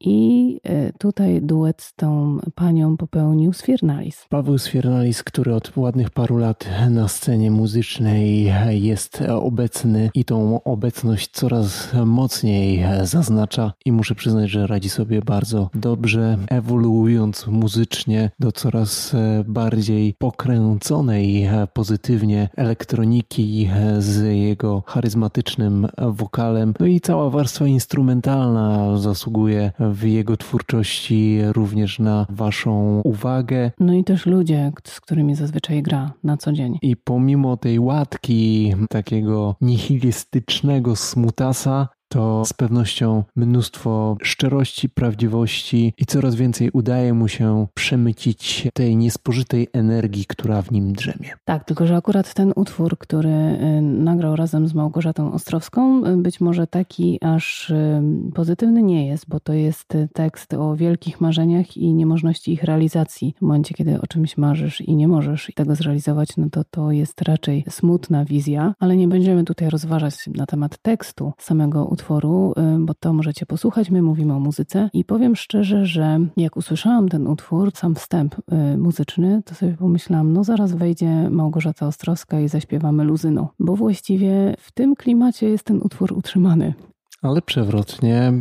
I 0.00 0.60
e, 0.64 0.92
tutaj 0.92 1.42
duet 1.42 1.82
z 1.82 1.94
tą 1.94 2.38
panią 2.54 2.96
popełnił 2.96 3.52
Sfiernalis. 3.52 4.26
Paweł 4.28 4.58
Sfiernalis, 4.58 5.22
który 5.22 5.54
od 5.54 5.76
ładnych 5.76 6.10
paru 6.10 6.36
lat 6.36 6.68
na 6.90 7.08
scenie 7.08 7.50
muzycznej 7.50 8.52
jest 8.70 9.22
obecny 9.28 10.10
i 10.14 10.24
tą 10.24 10.62
obecność 10.62 11.30
coraz 11.32 11.88
mocniej 12.06 12.84
zaznacza 13.02 13.72
i 13.84 13.92
muszę 13.92 14.14
przyznać, 14.14 14.50
że 14.50 14.66
radzi 14.66 14.90
sobie 14.90 15.22
bardzo 15.22 15.70
dobrze, 15.74 16.38
ewoluując 16.48 17.46
muzycznie 17.46 18.30
do 18.38 18.52
coraz 18.52 19.16
bardziej 19.44 20.14
pokręconej 20.18 21.48
pozytywnie 21.72 22.48
elektroniki 22.56 23.70
z 23.98 24.36
jego 24.36 24.82
charyzmatycznym 24.86 25.88
wokalem. 25.98 26.74
No 26.80 26.86
i 26.86 27.00
cała 27.00 27.30
warstwa 27.30 27.66
instrumentalna 27.66 28.96
zasługuje 28.98 29.39
w 29.78 30.02
jego 30.04 30.36
twórczości 30.36 31.38
również 31.52 31.98
na 31.98 32.26
Waszą 32.30 33.00
uwagę. 33.04 33.70
No 33.80 33.94
i 33.94 34.04
też 34.04 34.26
ludzie, 34.26 34.72
z 34.84 35.00
którymi 35.00 35.34
zazwyczaj 35.34 35.82
gra 35.82 36.12
na 36.24 36.36
co 36.36 36.52
dzień. 36.52 36.78
I 36.82 36.96
pomimo 36.96 37.56
tej 37.56 37.78
łatki 37.78 38.74
takiego 38.90 39.56
nihilistycznego 39.60 40.96
smutasa, 40.96 41.88
to 42.12 42.44
z 42.44 42.52
pewnością 42.52 43.24
mnóstwo 43.36 44.16
szczerości, 44.22 44.88
prawdziwości 44.88 45.94
i 45.98 46.06
coraz 46.06 46.34
więcej 46.34 46.70
udaje 46.72 47.14
mu 47.14 47.28
się 47.28 47.66
przemycić 47.74 48.68
tej 48.74 48.96
niespożytej 48.96 49.68
energii, 49.72 50.24
która 50.28 50.62
w 50.62 50.72
nim 50.72 50.92
drzemie. 50.92 51.30
Tak, 51.44 51.64
tylko 51.64 51.86
że 51.86 51.96
akurat 51.96 52.34
ten 52.34 52.52
utwór, 52.56 52.98
który 52.98 53.28
y, 53.28 53.82
nagrał 53.82 54.36
razem 54.36 54.68
z 54.68 54.74
Małgorzatą 54.74 55.32
Ostrowską, 55.32 56.06
y, 56.06 56.16
być 56.16 56.40
może 56.40 56.66
taki 56.66 57.18
aż 57.20 57.70
y, 57.70 58.02
pozytywny 58.34 58.82
nie 58.82 59.06
jest, 59.06 59.28
bo 59.28 59.40
to 59.40 59.52
jest 59.52 59.88
tekst 60.12 60.54
o 60.54 60.76
wielkich 60.76 61.20
marzeniach 61.20 61.76
i 61.76 61.94
niemożności 61.94 62.52
ich 62.52 62.64
realizacji. 62.64 63.34
W 63.38 63.42
momencie, 63.42 63.74
kiedy 63.74 64.00
o 64.00 64.06
czymś 64.06 64.36
marzysz 64.36 64.80
i 64.80 64.96
nie 64.96 65.08
możesz 65.08 65.52
tego 65.54 65.74
zrealizować, 65.74 66.36
no 66.36 66.50
to 66.50 66.64
to 66.64 66.90
jest 66.90 67.22
raczej 67.22 67.64
smutna 67.68 68.24
wizja, 68.24 68.74
ale 68.78 68.96
nie 68.96 69.08
będziemy 69.08 69.44
tutaj 69.44 69.70
rozważać 69.70 70.14
na 70.34 70.46
temat 70.46 70.78
tekstu 70.82 71.32
samego 71.38 71.84
utworu 71.84 71.99
utworu, 72.00 72.54
y, 72.58 72.78
bo 72.78 72.94
to 72.94 73.12
możecie 73.12 73.46
posłuchać. 73.46 73.90
My 73.90 74.02
mówimy 74.02 74.34
o 74.34 74.40
muzyce 74.40 74.90
i 74.92 75.04
powiem 75.04 75.36
szczerze, 75.36 75.86
że 75.86 76.20
jak 76.36 76.56
usłyszałam 76.56 77.08
ten 77.08 77.26
utwór, 77.26 77.70
sam 77.74 77.94
wstęp 77.94 78.34
y, 78.34 78.78
muzyczny, 78.78 79.42
to 79.44 79.54
sobie 79.54 79.72
pomyślałam, 79.72 80.32
no 80.32 80.44
zaraz 80.44 80.72
wejdzie 80.72 81.30
Małgorzata 81.30 81.86
Ostrowska 81.86 82.40
i 82.40 82.48
zaśpiewamy 82.48 83.04
luzyną, 83.04 83.48
bo 83.58 83.76
właściwie 83.76 84.56
w 84.58 84.72
tym 84.72 84.96
klimacie 84.96 85.48
jest 85.48 85.64
ten 85.64 85.80
utwór 85.82 86.12
utrzymany. 86.12 86.74
Ale 87.22 87.42
przewrotnie 87.42 88.32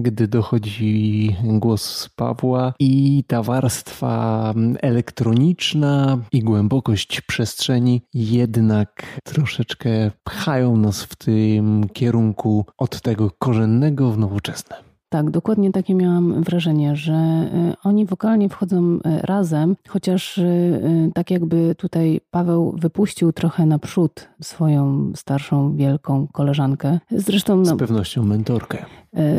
gdy 0.00 0.28
dochodzi 0.28 1.36
głos 1.44 2.08
Pawła 2.16 2.72
i 2.78 3.24
ta 3.26 3.42
warstwa 3.42 4.54
elektroniczna 4.80 6.18
i 6.32 6.40
głębokość 6.40 7.20
przestrzeni 7.20 8.02
jednak 8.14 9.20
troszeczkę 9.24 10.10
pchają 10.24 10.76
nas 10.76 11.02
w 11.02 11.16
tym 11.16 11.88
kierunku 11.92 12.66
od 12.78 13.00
tego 13.00 13.30
korzennego 13.38 14.10
w 14.10 14.18
nowoczesne. 14.18 14.86
Tak, 15.08 15.30
dokładnie 15.30 15.72
takie 15.72 15.94
miałam 15.94 16.42
wrażenie, 16.42 16.96
że 16.96 17.12
y, 17.72 17.74
oni 17.84 18.06
wokalnie 18.06 18.48
wchodzą 18.48 18.94
y, 18.94 18.98
razem, 19.04 19.76
chociaż 19.88 20.38
y, 20.38 21.10
tak 21.14 21.30
jakby 21.30 21.74
tutaj 21.74 22.20
Paweł 22.30 22.76
wypuścił 22.78 23.32
trochę 23.32 23.66
naprzód 23.66 24.28
swoją 24.42 25.12
starszą, 25.14 25.76
wielką 25.76 26.26
koleżankę. 26.32 26.98
Zresztą. 27.10 27.64
Z 27.64 27.68
no, 27.68 27.76
pewnością 27.76 28.24
mentorkę. 28.24 28.84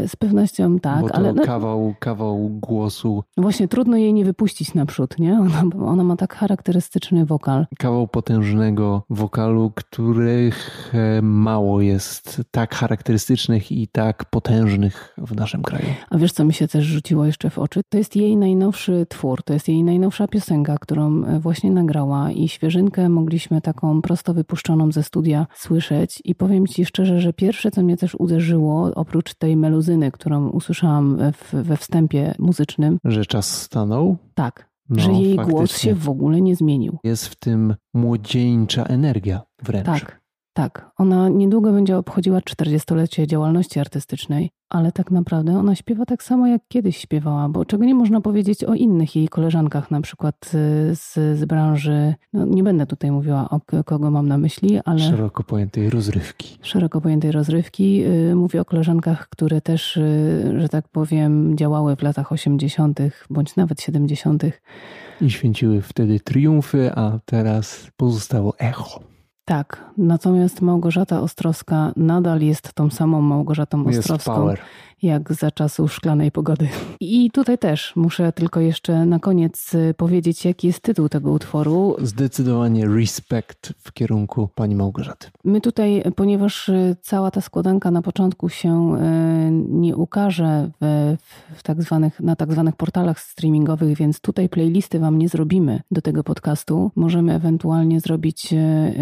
Z 0.08 0.16
pewnością 0.16 0.80
tak, 0.80 1.02
Bo 1.02 1.08
to 1.08 1.16
ale. 1.16 1.34
No, 1.34 1.44
kawał, 1.44 1.96
kawał 2.00 2.50
głosu. 2.50 3.24
Właśnie 3.38 3.68
trudno 3.68 3.98
jej 3.98 4.14
nie 4.14 4.26
wypuścić 4.26 4.74
naprzód, 4.74 5.20
nie? 5.20 5.40
Ona, 5.40 5.64
ona 5.86 6.04
ma 6.04 6.16
tak 6.16 6.36
charakterystyczny 6.36 7.26
wokal. 7.26 7.66
Kawał 7.78 8.08
potężnego 8.08 9.04
wokalu, 9.10 9.72
których 9.76 10.92
e, 10.94 11.22
mało 11.22 11.82
jest 11.82 12.42
tak 12.52 12.76
charakterystycznych 12.76 13.72
i 13.72 13.88
tak 13.88 14.26
potężnych 14.26 15.16
w 15.18 15.36
naszym 15.36 15.62
kraju. 15.62 15.86
A 16.10 16.18
wiesz, 16.18 16.32
co 16.32 16.46
mi 16.46 16.54
się 16.54 16.68
też 16.68 16.86
rzuciło 16.86 17.26
jeszcze 17.26 17.50
w 17.50 17.60
oczy? 17.60 17.82
To 17.90 17.98
jest 17.98 18.16
jej 18.16 18.38
najnowszy 18.38 19.06
twór, 19.10 19.44
to 19.44 19.54
jest 19.54 19.68
jej 19.68 19.84
najnowsza 19.84 20.28
piosenka, 20.28 20.78
którą 20.78 21.24
e, 21.24 21.40
właśnie 21.40 21.72
nagrała 21.72 22.32
i 22.32 22.48
świeżynkę 22.48 23.10
mogliśmy 23.10 23.62
taką 23.62 24.02
prosto 24.02 24.34
wypuszczoną 24.34 24.92
ze 24.92 25.04
studia 25.04 25.48
słyszeć 25.56 26.22
i 26.26 26.36
powiem 26.36 26.68
Ci 26.68 26.86
szczerze, 26.86 27.20
że 27.22 27.34
pierwsze, 27.34 27.72
co 27.72 27.84
mnie 27.84 27.98
też 27.98 28.16
uderzyło, 28.16 28.92
oprócz 28.96 29.34
tej 29.34 29.58
meluzyny, 29.70 30.12
którą 30.12 30.50
usłyszałam 30.50 31.18
w, 31.34 31.54
we 31.54 31.78
wstępie 31.78 32.36
muzycznym. 32.40 32.98
Że 33.06 33.26
czas 33.26 33.62
stanął? 33.62 34.18
Tak. 34.34 34.70
No, 34.90 35.02
że 35.02 35.12
jej 35.12 35.36
faktycznie. 35.36 35.58
głos 35.58 35.78
się 35.78 35.96
w 35.96 36.10
ogóle 36.10 36.42
nie 36.42 36.56
zmienił. 36.56 36.98
Jest 37.04 37.28
w 37.28 37.36
tym 37.36 37.76
młodzieńcza 37.94 38.84
energia 38.84 39.42
wręcz. 39.64 39.86
Tak, 39.86 40.22
tak. 40.58 40.92
Ona 40.98 41.30
niedługo 41.30 41.72
będzie 41.72 41.98
obchodziła 41.98 42.40
40-lecie 42.40 43.28
działalności 43.28 43.80
artystycznej 43.80 44.52
ale 44.70 44.92
tak 44.92 45.12
naprawdę 45.12 45.58
ona 45.58 45.76
śpiewa 45.76 46.06
tak 46.06 46.24
samo, 46.24 46.48
jak 46.48 46.62
kiedyś 46.68 46.98
śpiewała, 46.98 47.50
bo 47.50 47.66
czego 47.66 47.86
nie 47.86 47.96
można 47.96 48.22
powiedzieć 48.22 48.64
o 48.64 48.74
innych 48.74 49.16
jej 49.16 49.28
koleżankach, 49.28 49.92
na 49.92 50.02
przykład 50.02 50.52
y, 50.54 50.96
z, 50.96 51.14
z 51.14 51.46
branży, 51.46 52.16
no 52.34 52.46
nie 52.46 52.64
będę 52.64 52.86
tutaj 52.86 53.12
mówiła 53.12 53.50
o 53.50 53.84
kogo 53.84 54.12
mam 54.12 54.28
na 54.28 54.38
myśli, 54.38 54.80
ale... 54.86 55.00
Szeroko 55.00 55.44
pojętej 55.44 55.90
rozrywki. 55.90 56.58
Szeroko 56.62 57.02
pojętej 57.02 57.32
rozrywki. 57.32 58.06
Y, 58.06 58.36
mówię 58.36 58.62
o 58.62 58.66
koleżankach, 58.66 59.30
które 59.30 59.62
też, 59.62 59.98
y, 59.98 60.54
że 60.58 60.70
tak 60.70 60.88
powiem, 60.88 61.58
działały 61.58 61.96
w 61.96 62.02
latach 62.02 62.32
80., 62.32 63.00
bądź 63.30 63.56
nawet 63.56 63.82
70. 63.82 64.44
I 65.22 65.32
święciły 65.32 65.82
wtedy 65.82 66.20
triumfy, 66.20 66.92
a 66.96 67.20
teraz 67.26 67.92
pozostało 67.98 68.60
echo. 68.60 69.17
Tak, 69.48 69.84
natomiast 69.98 70.62
Małgorzata 70.62 71.22
Ostrowska 71.22 71.92
nadal 71.96 72.42
jest 72.42 72.74
tą 72.74 72.90
samą 72.90 73.22
Małgorzatą 73.22 73.86
Ostrowską. 73.88 74.14
Jest 74.14 74.26
power 74.26 74.60
jak 75.02 75.34
za 75.34 75.52
czasów 75.52 75.94
szklanej 75.94 76.32
pogody. 76.32 76.68
I 77.00 77.32
tutaj 77.32 77.58
też 77.58 77.96
muszę 77.96 78.32
tylko 78.32 78.60
jeszcze 78.60 79.06
na 79.06 79.20
koniec 79.20 79.74
y, 79.74 79.94
powiedzieć, 79.98 80.46
jaki 80.46 80.68
jest 80.68 80.80
tytuł 80.80 81.10
tego 81.10 81.32
utworu. 81.32 81.96
Zdecydowanie 82.02 82.88
respekt 82.88 83.74
w 83.80 83.94
kierunku 83.94 84.50
pani 84.56 84.76
Małgorzaty. 84.76 85.28
My 85.44 85.62
tutaj, 85.62 86.04
ponieważ 86.16 86.70
y, 86.70 86.96
cała 87.02 87.32
ta 87.32 87.42
składanka 87.42 87.92
na 87.92 88.02
początku 88.02 88.50
się 88.50 88.96
y, 88.96 89.52
nie 89.70 89.96
ukaże 89.96 90.70
w, 90.82 91.16
w 91.56 91.64
tak 91.64 91.84
zwanych, 91.84 92.20
na 92.20 92.36
tak 92.36 92.52
zwanych 92.52 92.76
portalach 92.76 93.20
streamingowych, 93.20 93.98
więc 93.98 94.20
tutaj 94.20 94.50
playlisty 94.50 95.00
wam 95.00 95.18
nie 95.18 95.30
zrobimy 95.30 95.82
do 95.92 96.02
tego 96.02 96.24
podcastu. 96.24 96.92
Możemy 96.96 97.34
ewentualnie 97.34 98.00
zrobić 98.00 98.54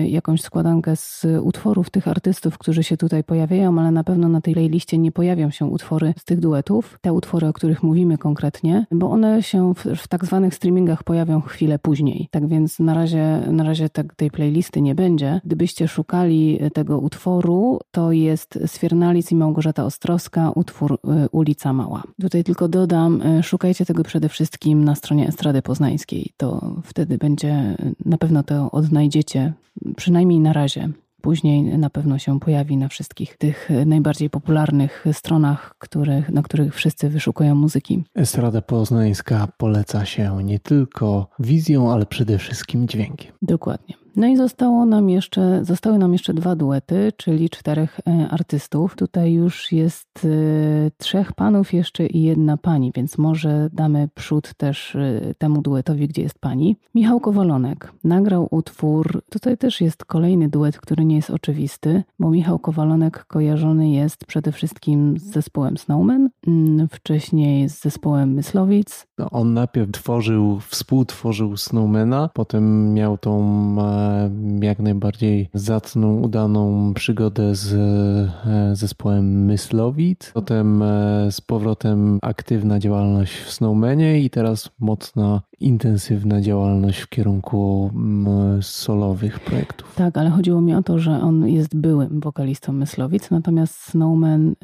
jakąś 0.07 0.41
składankę 0.41 0.95
z 0.95 1.25
utworów 1.41 1.89
tych 1.89 2.07
artystów, 2.07 2.57
którzy 2.57 2.83
się 2.83 2.97
tutaj 2.97 3.23
pojawiają, 3.23 3.79
ale 3.79 3.91
na 3.91 4.03
pewno 4.03 4.29
na 4.29 4.41
tej 4.41 4.53
playliście 4.53 4.97
nie 4.97 5.11
pojawią 5.11 5.51
się 5.51 5.65
utwory 5.65 5.84
utwory 5.85 6.13
z 6.17 6.25
tych 6.25 6.39
duetów, 6.39 6.97
te 7.01 7.13
utwory, 7.13 7.47
o 7.47 7.53
których 7.53 7.83
mówimy 7.83 8.17
konkretnie, 8.17 8.85
bo 8.91 9.11
one 9.11 9.43
się 9.43 9.73
w, 9.73 9.83
w 9.95 10.07
tak 10.07 10.25
zwanych 10.25 10.55
streamingach 10.55 11.03
pojawią 11.03 11.41
chwilę 11.41 11.79
później. 11.79 12.27
Tak 12.31 12.47
więc 12.47 12.79
na 12.79 12.93
razie, 12.93 13.41
na 13.51 13.63
razie 13.63 13.89
te, 13.89 14.03
tej 14.03 14.31
playlisty 14.31 14.81
nie 14.81 14.95
będzie. 14.95 15.41
Gdybyście 15.43 15.87
szukali 15.87 16.59
tego 16.73 16.99
utworu, 16.99 17.79
to 17.91 18.11
jest 18.11 18.59
Swiernalic 18.65 19.31
i 19.31 19.35
Małgorzata 19.35 19.85
Ostrowska, 19.85 20.51
utwór 20.51 20.93
y, 20.93 20.97
Ulica 21.31 21.73
Mała. 21.73 22.03
Tutaj 22.21 22.43
tylko 22.43 22.67
dodam, 22.67 23.21
y, 23.21 23.43
szukajcie 23.43 23.85
tego 23.85 24.03
przede 24.03 24.29
wszystkim 24.29 24.83
na 24.83 24.95
stronie 24.95 25.27
Estrady 25.27 25.61
Poznańskiej. 25.61 26.33
To 26.37 26.75
wtedy 26.83 27.17
będzie, 27.17 27.77
na 28.05 28.17
pewno 28.17 28.43
to 28.43 28.71
odnajdziecie, 28.71 29.53
przynajmniej 29.95 30.39
na 30.39 30.53
razie 30.53 30.89
później 31.25 31.63
na 31.63 31.89
pewno 31.89 32.19
się 32.19 32.39
pojawi 32.39 32.77
na 32.77 32.87
wszystkich 32.87 33.37
tych 33.37 33.69
najbardziej 33.85 34.29
popularnych 34.29 35.05
stronach, 35.11 35.75
których, 35.79 36.29
na 36.29 36.41
których 36.41 36.75
wszyscy 36.75 37.09
wyszukują 37.09 37.55
muzyki. 37.55 38.03
Estrada 38.15 38.61
Poznańska 38.61 39.47
poleca 39.57 40.05
się 40.05 40.43
nie 40.43 40.59
tylko 40.59 41.27
wizją, 41.39 41.91
ale 41.91 42.05
przede 42.05 42.37
wszystkim 42.37 42.87
dźwiękiem. 42.87 43.31
Dokładnie. 43.41 44.04
No 44.15 44.27
i 44.27 44.37
zostało 44.37 44.85
nam 44.85 45.09
jeszcze, 45.09 45.65
zostały 45.65 45.97
nam 45.97 46.13
jeszcze 46.13 46.33
dwa 46.33 46.55
duety, 46.55 47.11
czyli 47.17 47.49
czterech 47.49 47.99
e, 48.07 48.29
artystów. 48.29 48.95
Tutaj 48.95 49.33
już 49.33 49.71
jest 49.71 50.25
e, 50.25 50.91
trzech 50.97 51.33
panów 51.33 51.73
jeszcze 51.73 52.05
i 52.05 52.21
jedna 52.21 52.57
pani, 52.57 52.91
więc 52.95 53.17
może 53.17 53.69
damy 53.73 54.09
przód 54.15 54.53
też 54.53 54.95
e, 54.95 55.33
temu 55.37 55.61
duetowi, 55.61 56.07
gdzie 56.07 56.21
jest 56.21 56.39
pani. 56.39 56.77
Michał 56.95 57.19
Kowalonek 57.19 57.91
nagrał 58.03 58.47
utwór, 58.51 59.21
tutaj 59.29 59.57
też 59.57 59.81
jest 59.81 60.05
kolejny 60.05 60.49
duet, 60.49 60.77
który 60.77 61.05
nie 61.05 61.15
jest 61.15 61.29
oczywisty, 61.29 62.03
bo 62.19 62.29
Michał 62.29 62.59
Kowalonek 62.59 63.25
kojarzony 63.25 63.89
jest 63.89 64.25
przede 64.25 64.51
wszystkim 64.51 65.19
z 65.19 65.23
zespołem 65.23 65.77
Snowman, 65.77 66.29
mm, 66.47 66.87
wcześniej 66.87 67.69
z 67.69 67.81
zespołem 67.81 68.33
Myslowic. 68.33 69.07
No, 69.17 69.29
on 69.29 69.53
najpierw 69.53 69.91
tworzył, 69.91 70.59
współtworzył 70.59 71.57
Snowmana, 71.57 72.29
potem 72.33 72.93
miał 72.93 73.17
tą 73.17 73.41
jak 74.61 74.79
najbardziej 74.79 75.49
zacną, 75.53 76.21
udaną 76.21 76.93
przygodę 76.93 77.55
z 77.55 77.73
e, 77.73 78.75
zespołem 78.75 79.45
Myslowic, 79.45 80.31
potem 80.33 80.81
e, 80.81 81.31
z 81.31 81.41
powrotem 81.41 82.19
aktywna 82.21 82.79
działalność 82.79 83.33
w 83.37 83.51
Snowmanie 83.51 84.21
i 84.21 84.29
teraz 84.29 84.69
mocna, 84.79 85.41
intensywna 85.59 86.41
działalność 86.41 86.99
w 86.99 87.09
kierunku 87.09 87.91
solowych 88.61 89.39
projektów. 89.39 89.95
Tak, 89.95 90.17
ale 90.17 90.29
chodziło 90.29 90.61
mi 90.61 90.75
o 90.75 90.83
to, 90.83 90.99
że 90.99 91.11
on 91.21 91.47
jest 91.47 91.75
byłym 91.75 92.19
wokalistą 92.19 92.73
Myslowic, 92.73 93.31
natomiast 93.31 93.73
Snowman... 93.81 94.55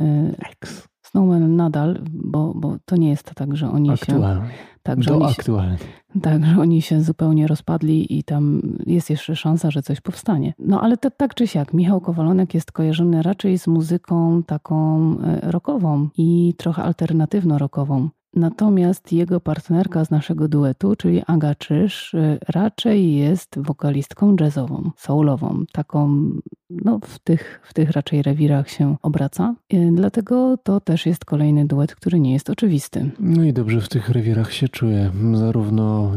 Ex. 0.61 0.90
Snowman 1.11 1.55
nadal, 1.55 1.99
bo, 2.11 2.53
bo 2.55 2.77
to 2.85 2.95
nie 2.95 3.09
jest 3.09 3.33
tak, 3.35 3.55
że 3.55 3.71
oni 3.71 3.89
Aktualnie. 3.89 4.47
się... 4.47 4.53
Tak, 4.83 5.03
że 5.03 5.09
Do 5.09 5.15
oni 5.15 5.25
aktualnie. 5.25 5.77
Się, 5.77 6.19
tak, 6.21 6.45
że 6.45 6.59
oni 6.59 6.81
się 6.81 7.01
zupełnie 7.01 7.47
rozpadli 7.47 8.17
i 8.17 8.23
tam 8.23 8.61
jest 8.85 9.09
jeszcze 9.09 9.35
szansa, 9.35 9.71
że 9.71 9.81
coś 9.81 10.01
powstanie. 10.01 10.53
No 10.59 10.81
ale 10.81 10.97
to, 10.97 11.11
tak 11.11 11.33
czy 11.35 11.47
siak, 11.47 11.73
Michał 11.73 12.01
Kowalonek 12.01 12.53
jest 12.53 12.71
kojarzony 12.71 13.21
raczej 13.21 13.57
z 13.57 13.67
muzyką 13.67 14.43
taką 14.43 14.99
e, 15.19 15.51
rockową 15.51 16.09
i 16.17 16.53
trochę 16.57 16.83
alternatywno-rockową. 16.83 18.07
Natomiast 18.33 19.13
jego 19.13 19.39
partnerka 19.39 20.05
z 20.05 20.11
naszego 20.11 20.47
duetu, 20.47 20.95
czyli 20.95 21.21
Aga 21.27 21.55
Czyż, 21.55 22.13
y, 22.13 22.39
raczej 22.47 23.15
jest 23.15 23.59
wokalistką 23.59 24.35
jazzową, 24.39 24.91
soulową, 24.97 25.63
taką 25.71 26.29
no, 26.69 26.99
w, 27.05 27.19
tych, 27.19 27.61
w 27.63 27.73
tych 27.73 27.91
raczej 27.91 28.21
rewirach 28.21 28.69
się 28.69 28.95
obraca. 29.01 29.55
Y, 29.73 29.89
dlatego 29.93 30.57
to 30.63 30.79
też 30.79 31.05
jest 31.05 31.25
kolejny 31.25 31.65
duet, 31.65 31.95
który 31.95 32.19
nie 32.19 32.33
jest 32.33 32.49
oczywisty. 32.49 33.11
No 33.19 33.43
i 33.43 33.53
dobrze 33.53 33.81
w 33.81 33.89
tych 33.89 34.09
rewirach 34.09 34.53
się 34.53 34.69
czuję. 34.69 35.11
Zarówno 35.33 36.11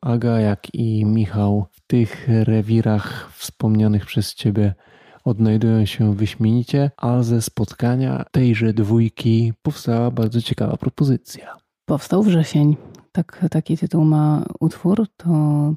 Aga, 0.00 0.40
jak 0.40 0.74
i 0.74 1.04
Michał 1.04 1.66
w 1.70 1.80
tych 1.86 2.28
rewirach 2.28 3.32
wspomnianych 3.32 4.06
przez 4.06 4.34
ciebie 4.34 4.74
odnajdują 5.24 5.86
się 5.86 6.14
wyśmienicie, 6.14 6.90
a 6.96 7.22
ze 7.22 7.42
spotkania 7.42 8.24
tejże 8.32 8.72
dwójki 8.72 9.52
powstała 9.62 10.10
bardzo 10.10 10.42
ciekawa 10.42 10.76
propozycja. 10.76 11.56
Powstał 11.84 12.22
wrzesień. 12.22 12.76
Tak, 13.12 13.46
taki 13.50 13.78
tytuł 13.78 14.04
ma 14.04 14.44
utwór, 14.60 15.06
to 15.16 15.28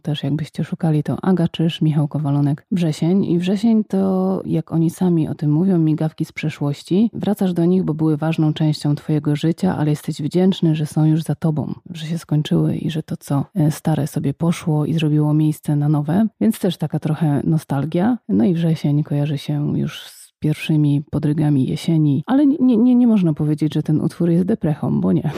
też 0.01 0.24
jakbyście 0.24 0.63
szukali, 0.63 1.04
to 1.04 1.18
Aga 1.22 1.48
Czyż, 1.48 1.82
Michał 1.82 2.08
Kowalonek, 2.08 2.65
Wrzesień. 2.72 3.25
I 3.25 3.39
Wrzesień 3.39 3.84
to, 3.84 4.42
jak 4.46 4.72
oni 4.72 4.89
sami 4.89 5.27
o 5.27 5.36
tym 5.36 5.51
mówią, 5.51 5.77
migawki 5.77 6.25
z 6.25 6.32
przeszłości. 6.32 7.10
Wracasz 7.13 7.54
do 7.54 7.65
nich, 7.65 7.84
bo 7.84 7.94
były 7.94 8.18
ważną 8.18 8.54
częścią 8.54 8.96
twojego 8.96 9.36
życia, 9.36 9.77
ale 9.77 9.89
jesteś 9.89 10.22
wdzięczny, 10.22 10.75
że 10.75 10.86
są 10.86 11.06
już 11.06 11.24
za 11.24 11.36
tobą, 11.36 11.74
że 11.89 12.06
się 12.06 12.18
skończyły 12.18 12.75
i 12.75 12.89
że 12.89 13.04
to, 13.04 13.18
co 13.18 13.46
e, 13.56 13.72
stare 13.72 14.08
sobie 14.08 14.34
poszło 14.34 14.86
i 14.86 14.94
zrobiło 14.94 15.34
miejsce 15.34 15.75
na 15.75 15.89
nowe. 15.89 16.27
Więc 16.42 16.60
też 16.60 16.77
taka 16.77 17.00
trochę 17.00 17.42
nostalgia. 17.44 18.18
No 18.30 18.44
i 18.44 18.54
Wrzesień 18.54 19.04
kojarzy 19.04 19.38
się 19.38 19.77
już 19.77 20.01
z 20.04 20.25
pierwszymi 20.46 21.04
podrygami 21.12 21.66
jesieni, 21.68 22.24
ale 22.25 22.46
nie, 22.46 22.78
nie, 22.78 22.96
nie 22.96 23.08
można 23.08 23.34
powiedzieć, 23.34 23.74
że 23.74 23.84
ten 23.84 24.02
utwór 24.02 24.30
jest 24.30 24.46
deprechą, 24.46 25.02
bo 25.02 25.12
nie. 25.12 25.32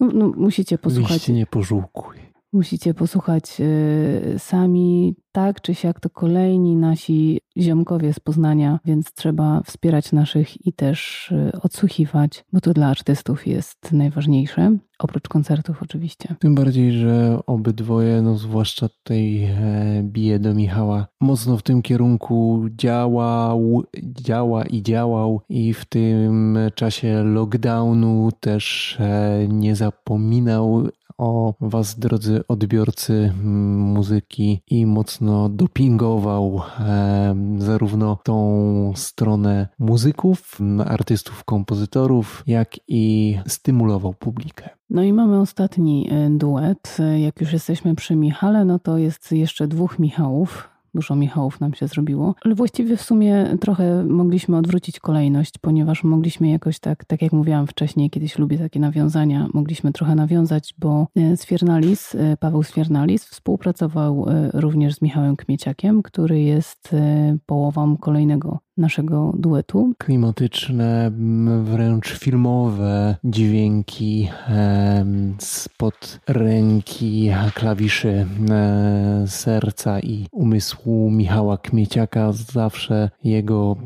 No, 0.00 0.10
no, 0.14 0.32
musicie 0.36 0.78
posłuchać. 0.78 1.12
Liście 1.12 1.32
nie 1.32 1.46
pożółkuj. 1.46 2.16
Musicie 2.52 2.94
posłuchać 2.94 3.60
y, 3.60 4.34
sami, 4.38 5.14
tak 5.32 5.60
czy 5.60 5.74
siak 5.74 6.00
to 6.00 6.10
kolejni 6.10 6.76
nasi 6.76 7.40
ziomkowie 7.58 8.12
z 8.12 8.20
Poznania, 8.20 8.80
więc 8.84 9.12
trzeba 9.12 9.62
wspierać 9.62 10.12
naszych 10.12 10.66
i 10.66 10.72
też 10.72 11.30
y, 11.32 11.60
odsłuchiwać, 11.62 12.44
bo 12.52 12.60
to 12.60 12.72
dla 12.72 12.86
artystów 12.86 13.46
jest 13.46 13.92
najważniejsze. 13.92 14.76
Oprócz 14.98 15.28
koncertów 15.28 15.82
oczywiście. 15.82 16.34
Tym 16.38 16.54
bardziej, 16.54 16.92
że 16.92 17.38
obydwoje, 17.46 18.22
no 18.22 18.36
zwłaszcza 18.36 18.88
tutaj 18.88 19.44
e, 19.44 20.02
bije 20.02 20.38
do 20.38 20.54
Michała, 20.54 21.06
mocno 21.20 21.56
w 21.56 21.62
tym 21.62 21.82
kierunku 21.82 22.66
działał, 22.76 23.82
działa 24.02 24.64
i 24.64 24.82
działał 24.82 25.40
i 25.48 25.74
w 25.74 25.84
tym 25.84 26.58
czasie 26.74 27.24
lockdownu 27.24 28.28
też 28.40 28.96
e, 29.00 29.48
nie 29.48 29.76
zapominał 29.76 30.88
o 31.20 31.54
Was, 31.60 31.98
drodzy 31.98 32.40
odbiorcy 32.48 33.32
muzyki, 33.94 34.62
i 34.70 34.86
mocno 34.86 35.48
dopingował 35.48 36.60
e, 36.80 37.34
zarówno 37.58 38.18
tą 38.24 38.92
stronę 38.96 39.68
muzyków, 39.78 40.58
artystów, 40.86 41.44
kompozytorów, 41.44 42.42
jak 42.46 42.76
i 42.88 43.36
stymulował 43.46 44.14
publikę. 44.14 44.68
No 44.90 45.02
i 45.02 45.12
mamy 45.12 45.40
ostatni 45.40 46.08
e, 46.10 46.30
duet. 46.30 46.98
Jak 47.16 47.40
już 47.40 47.52
jesteśmy 47.52 47.94
przy 47.94 48.16
Michale, 48.16 48.64
no 48.64 48.78
to 48.78 48.98
jest 48.98 49.32
jeszcze 49.32 49.68
dwóch 49.68 49.98
Michałów 49.98 50.69
dużo 50.94 51.16
Michałów 51.16 51.60
nam 51.60 51.74
się 51.74 51.88
zrobiło. 51.88 52.34
Ale 52.44 52.54
właściwie 52.54 52.96
w 52.96 53.02
sumie 53.02 53.56
trochę 53.60 54.04
mogliśmy 54.04 54.56
odwrócić 54.56 55.00
kolejność, 55.00 55.58
ponieważ 55.58 56.04
mogliśmy 56.04 56.50
jakoś 56.50 56.78
tak, 56.78 57.04
tak 57.04 57.22
jak 57.22 57.32
mówiłam 57.32 57.66
wcześniej, 57.66 58.10
kiedyś 58.10 58.38
lubię 58.38 58.58
takie 58.58 58.80
nawiązania, 58.80 59.48
mogliśmy 59.54 59.92
trochę 59.92 60.14
nawiązać, 60.14 60.74
bo 60.78 61.06
e, 61.16 61.36
Sfiernalis, 61.36 62.14
e, 62.14 62.36
Paweł 62.36 62.62
Sfiernalis 62.62 63.24
współpracował 63.24 64.26
e, 64.28 64.50
również 64.54 64.94
z 64.94 65.02
Michałem 65.02 65.36
Kmieciakiem, 65.36 66.02
który 66.02 66.40
jest 66.40 66.94
połową 67.46 67.96
kolejnego 67.96 68.58
naszego 68.80 69.32
duetu. 69.38 69.92
Klimatyczne, 69.98 71.10
wręcz 71.62 72.08
filmowe 72.08 73.16
dźwięki 73.24 74.28
spod 75.38 76.20
ręki, 76.28 77.30
klawiszy 77.54 78.26
serca 79.26 80.00
i 80.00 80.26
umysłu 80.32 81.10
Michała 81.10 81.58
Kmieciaka. 81.58 82.32
Zawsze 82.32 83.10
jego 83.24 83.76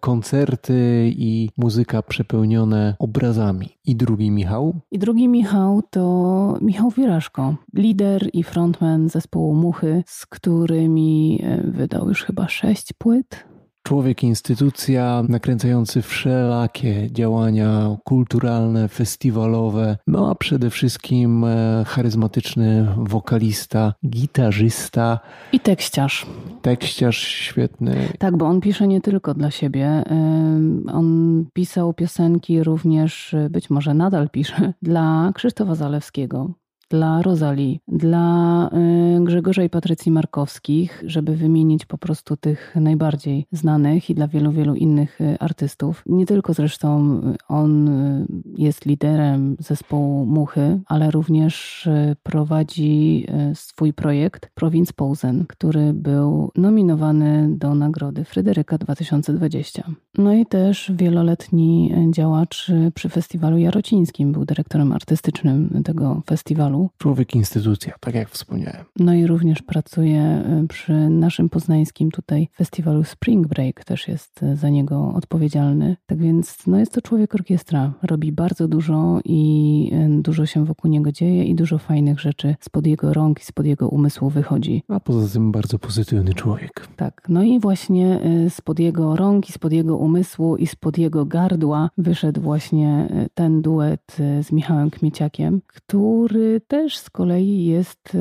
koncerty 0.00 1.10
i 1.16 1.48
muzyka 1.56 2.02
przepełnione 2.02 2.96
obrazami. 2.98 3.68
I 3.86 3.96
drugi 3.96 4.30
Michał? 4.30 4.74
I 4.90 4.98
drugi 4.98 5.28
Michał 5.28 5.82
to 5.90 6.58
Michał 6.60 6.90
Wiraszko, 6.90 7.54
lider 7.74 8.28
i 8.32 8.42
frontman 8.42 9.08
zespołu 9.08 9.54
Muchy, 9.54 10.02
z 10.06 10.26
którymi 10.26 11.40
e, 11.42 11.70
wydał 11.70 12.08
już 12.08 12.22
chyba 12.22 12.48
sześć 12.48 12.92
płyt 12.92 13.44
Człowiek 13.86 14.22
instytucja 14.22 15.22
nakręcający 15.28 16.02
wszelakie 16.02 17.12
działania 17.12 17.96
kulturalne, 18.04 18.88
festiwalowe, 18.88 19.96
no 20.06 20.30
a 20.30 20.34
przede 20.34 20.70
wszystkim 20.70 21.44
e, 21.44 21.84
charyzmatyczny 21.86 22.86
wokalista, 22.96 23.94
gitarzysta. 24.06 25.18
I 25.52 25.60
tekściarz. 25.60 26.26
Tekściarz 26.62 27.18
świetny. 27.18 28.08
Tak, 28.18 28.36
bo 28.36 28.46
on 28.46 28.60
pisze 28.60 28.86
nie 28.86 29.00
tylko 29.00 29.34
dla 29.34 29.50
siebie. 29.50 30.04
On 30.92 31.44
pisał 31.52 31.94
piosenki 31.94 32.62
również, 32.62 33.36
być 33.50 33.70
może 33.70 33.94
nadal 33.94 34.30
pisze, 34.30 34.72
dla 34.82 35.32
Krzysztofa 35.34 35.74
Zalewskiego, 35.74 36.50
dla 36.90 37.22
Rozali, 37.22 37.80
dla 37.88 38.70
y, 39.18 39.24
Grzegorza 39.24 39.62
i 39.62 39.70
Patrycji 39.70 40.12
Markowskich, 40.12 41.02
żeby 41.06 41.36
wymienić 41.36 41.86
po 41.86 41.98
prostu 41.98 42.36
tych 42.36 42.76
najbardziej 42.80 43.46
znanych 43.52 44.10
i 44.10 44.14
dla 44.14 44.28
wielu, 44.28 44.52
wielu 44.52 44.74
innych 44.74 45.20
y, 45.20 45.38
artystów. 45.38 46.02
Nie 46.06 46.26
tylko 46.26 46.54
zresztą 46.54 47.20
on 47.48 47.88
y, 47.88 48.26
jest 48.58 48.86
liderem 48.86 49.56
zespołu 49.58 50.26
Muchy, 50.26 50.80
ale 50.86 51.10
również 51.10 51.88
prowadzi 52.22 53.26
swój 53.54 53.92
projekt 53.92 54.50
Province 54.54 54.92
Posen, 54.96 55.44
który 55.48 55.92
był 55.92 56.50
nominowany 56.56 57.48
do 57.50 57.74
nagrody 57.74 58.24
Fryderyka 58.24 58.78
2020. 58.78 59.90
No 60.18 60.32
i 60.32 60.46
też 60.46 60.92
wieloletni 60.94 61.94
działacz 62.10 62.72
przy 62.94 63.08
festiwalu 63.08 63.58
jarocińskim, 63.58 64.32
był 64.32 64.44
dyrektorem 64.44 64.92
artystycznym 64.92 65.82
tego 65.84 66.22
festiwalu 66.26 66.73
festiwalu. 66.74 66.90
Człowiek 66.98 67.34
instytucja, 67.34 67.94
tak 68.00 68.14
jak 68.14 68.28
wspomniałem. 68.28 68.84
No 68.98 69.14
i 69.14 69.26
również 69.26 69.62
pracuje 69.62 70.44
y, 70.64 70.68
przy 70.68 70.92
naszym 71.08 71.48
poznańskim 71.48 72.10
tutaj 72.10 72.48
festiwalu 72.56 73.04
Spring 73.04 73.46
Break, 73.46 73.84
też 73.84 74.08
jest 74.08 74.42
y, 74.42 74.56
za 74.56 74.68
niego 74.68 75.12
odpowiedzialny. 75.14 75.96
Tak 76.06 76.18
więc 76.18 76.66
no 76.66 76.78
jest 76.78 76.92
to 76.92 77.02
człowiek 77.02 77.34
orkiestra, 77.34 77.92
robi 78.02 78.32
bardzo 78.32 78.68
dużo 78.68 79.20
i 79.24 79.90
y, 80.18 80.22
dużo 80.22 80.46
się 80.46 80.64
wokół 80.64 80.90
niego 80.90 81.12
dzieje 81.12 81.44
i 81.44 81.54
dużo 81.54 81.78
fajnych 81.78 82.20
rzeczy 82.20 82.54
spod 82.60 82.86
jego 82.86 83.14
rąk 83.14 83.40
i 83.40 83.44
spod 83.44 83.66
jego 83.66 83.88
umysłu 83.88 84.30
wychodzi. 84.30 84.82
A 84.88 85.00
poza 85.00 85.32
tym 85.32 85.52
bardzo 85.52 85.78
pozytywny 85.78 86.34
człowiek. 86.34 86.88
Tak, 86.96 87.26
no 87.28 87.42
i 87.42 87.60
właśnie 87.60 88.20
spod 88.48 88.78
jego 88.78 89.16
rąk 89.16 89.48
i 89.48 89.52
spod 89.52 89.72
jego 89.72 89.96
umysłu 89.96 90.56
i 90.56 90.66
spod 90.66 90.98
jego 90.98 91.26
gardła 91.26 91.90
wyszedł 91.98 92.40
właśnie 92.40 93.08
ten 93.34 93.62
duet 93.62 94.16
z 94.42 94.52
Michałem 94.52 94.90
Kmieciakiem, 94.90 95.60
który 95.66 96.60
też 96.68 96.98
z 96.98 97.10
kolei 97.10 97.64
jest 97.64 98.16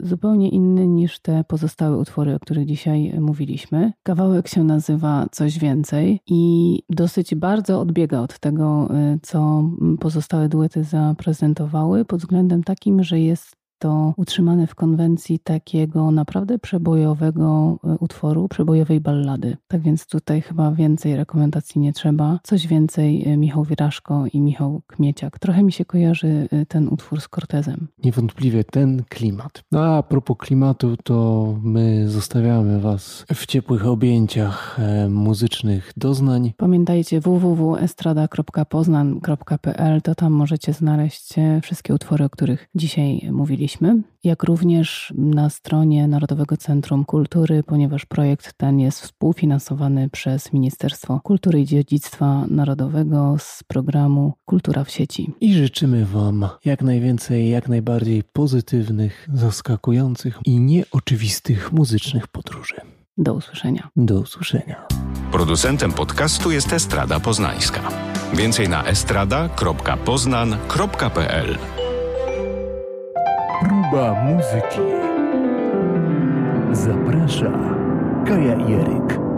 zupełnie 0.00 0.48
inny 0.48 0.86
niż 0.86 1.18
te 1.18 1.44
pozostałe 1.44 1.96
utwory, 1.96 2.34
o 2.34 2.40
których 2.40 2.66
dzisiaj 2.66 3.14
mówiliśmy. 3.20 3.92
Kawałek 4.02 4.48
się 4.48 4.64
nazywa 4.64 5.26
Coś 5.32 5.58
Więcej 5.58 6.20
i 6.26 6.82
dosyć 6.90 7.34
bardzo 7.34 7.80
odbiega 7.80 8.20
od 8.20 8.38
tego, 8.38 8.88
y, 9.14 9.18
co 9.22 9.62
pozostałe 10.00 10.48
duety 10.48 10.84
zaprezentowały, 10.84 12.04
pod 12.04 12.20
względem 12.20 12.64
takim, 12.64 13.02
że 13.02 13.20
jest 13.20 13.59
to 13.80 14.14
utrzymane 14.16 14.66
w 14.66 14.74
konwencji 14.74 15.38
takiego 15.38 16.10
naprawdę 16.10 16.58
przebojowego 16.58 17.78
e, 17.84 17.96
utworu, 18.00 18.48
przebojowej 18.48 19.00
ballady. 19.00 19.56
Tak 19.68 19.80
więc 19.80 20.06
tutaj 20.06 20.42
chyba 20.42 20.72
więcej 20.72 21.16
rekomendacji 21.16 21.80
nie 21.80 21.92
trzeba. 21.92 22.38
Coś 22.42 22.66
więcej 22.66 23.28
e, 23.28 23.36
Michał 23.36 23.64
Wiraszko 23.64 24.24
i 24.32 24.40
Michał 24.40 24.82
Kmieciak. 24.86 25.38
Trochę 25.38 25.62
mi 25.62 25.72
się 25.72 25.84
kojarzy 25.84 26.48
e, 26.50 26.66
ten 26.66 26.88
utwór 26.88 27.20
z 27.20 27.28
Cortezem. 27.28 27.88
Niewątpliwie 28.04 28.64
ten 28.64 29.02
klimat. 29.08 29.62
No 29.72 29.84
a 29.84 30.02
propos 30.02 30.36
klimatu, 30.38 30.96
to 31.04 31.46
my 31.62 32.08
zostawiamy 32.08 32.80
Was 32.80 33.24
w 33.34 33.46
ciepłych 33.46 33.86
objęciach 33.86 34.78
muzycznych 35.08 35.92
doznań. 35.96 36.52
Pamiętajcie 36.56 37.20
www.estrada.poznan.pl 37.20 40.02
to 40.02 40.14
tam 40.14 40.32
możecie 40.32 40.72
znaleźć 40.72 41.34
wszystkie 41.62 41.94
utwory, 41.94 42.24
o 42.24 42.30
których 42.30 42.68
dzisiaj 42.74 43.28
mówiliśmy 43.32 43.69
jak 44.24 44.42
również 44.42 45.12
na 45.16 45.50
stronie 45.50 46.08
Narodowego 46.08 46.56
Centrum 46.56 47.04
Kultury, 47.04 47.62
ponieważ 47.62 48.06
projekt 48.06 48.52
ten 48.56 48.80
jest 48.80 49.00
współfinansowany 49.00 50.08
przez 50.08 50.52
Ministerstwo 50.52 51.20
Kultury 51.24 51.60
i 51.60 51.66
Dziedzictwa 51.66 52.44
Narodowego 52.48 53.36
z 53.38 53.62
programu 53.62 54.34
Kultura 54.44 54.84
w 54.84 54.90
sieci. 54.90 55.32
I 55.40 55.54
życzymy 55.54 56.06
Wam 56.06 56.48
jak 56.64 56.82
najwięcej, 56.82 57.50
jak 57.50 57.68
najbardziej 57.68 58.22
pozytywnych, 58.32 59.28
zaskakujących 59.34 60.38
i 60.44 60.60
nieoczywistych 60.60 61.72
muzycznych 61.72 62.28
podróży. 62.28 62.74
Do 63.18 63.34
usłyszenia. 63.34 63.88
Do 63.96 64.20
usłyszenia. 64.20 64.86
Producentem 65.32 65.92
podcastu 65.92 66.50
jest 66.50 66.72
Estrada 66.72 67.20
Poznańska. 67.20 67.80
Więcej 68.34 68.68
na 68.68 68.84
estrada.poznan.pl 68.84 71.58
Próba 73.60 74.14
muzyki. 74.14 74.80
Zaprasza 76.72 77.52
Kaja 78.24 78.56
Jeryk. 78.68 79.29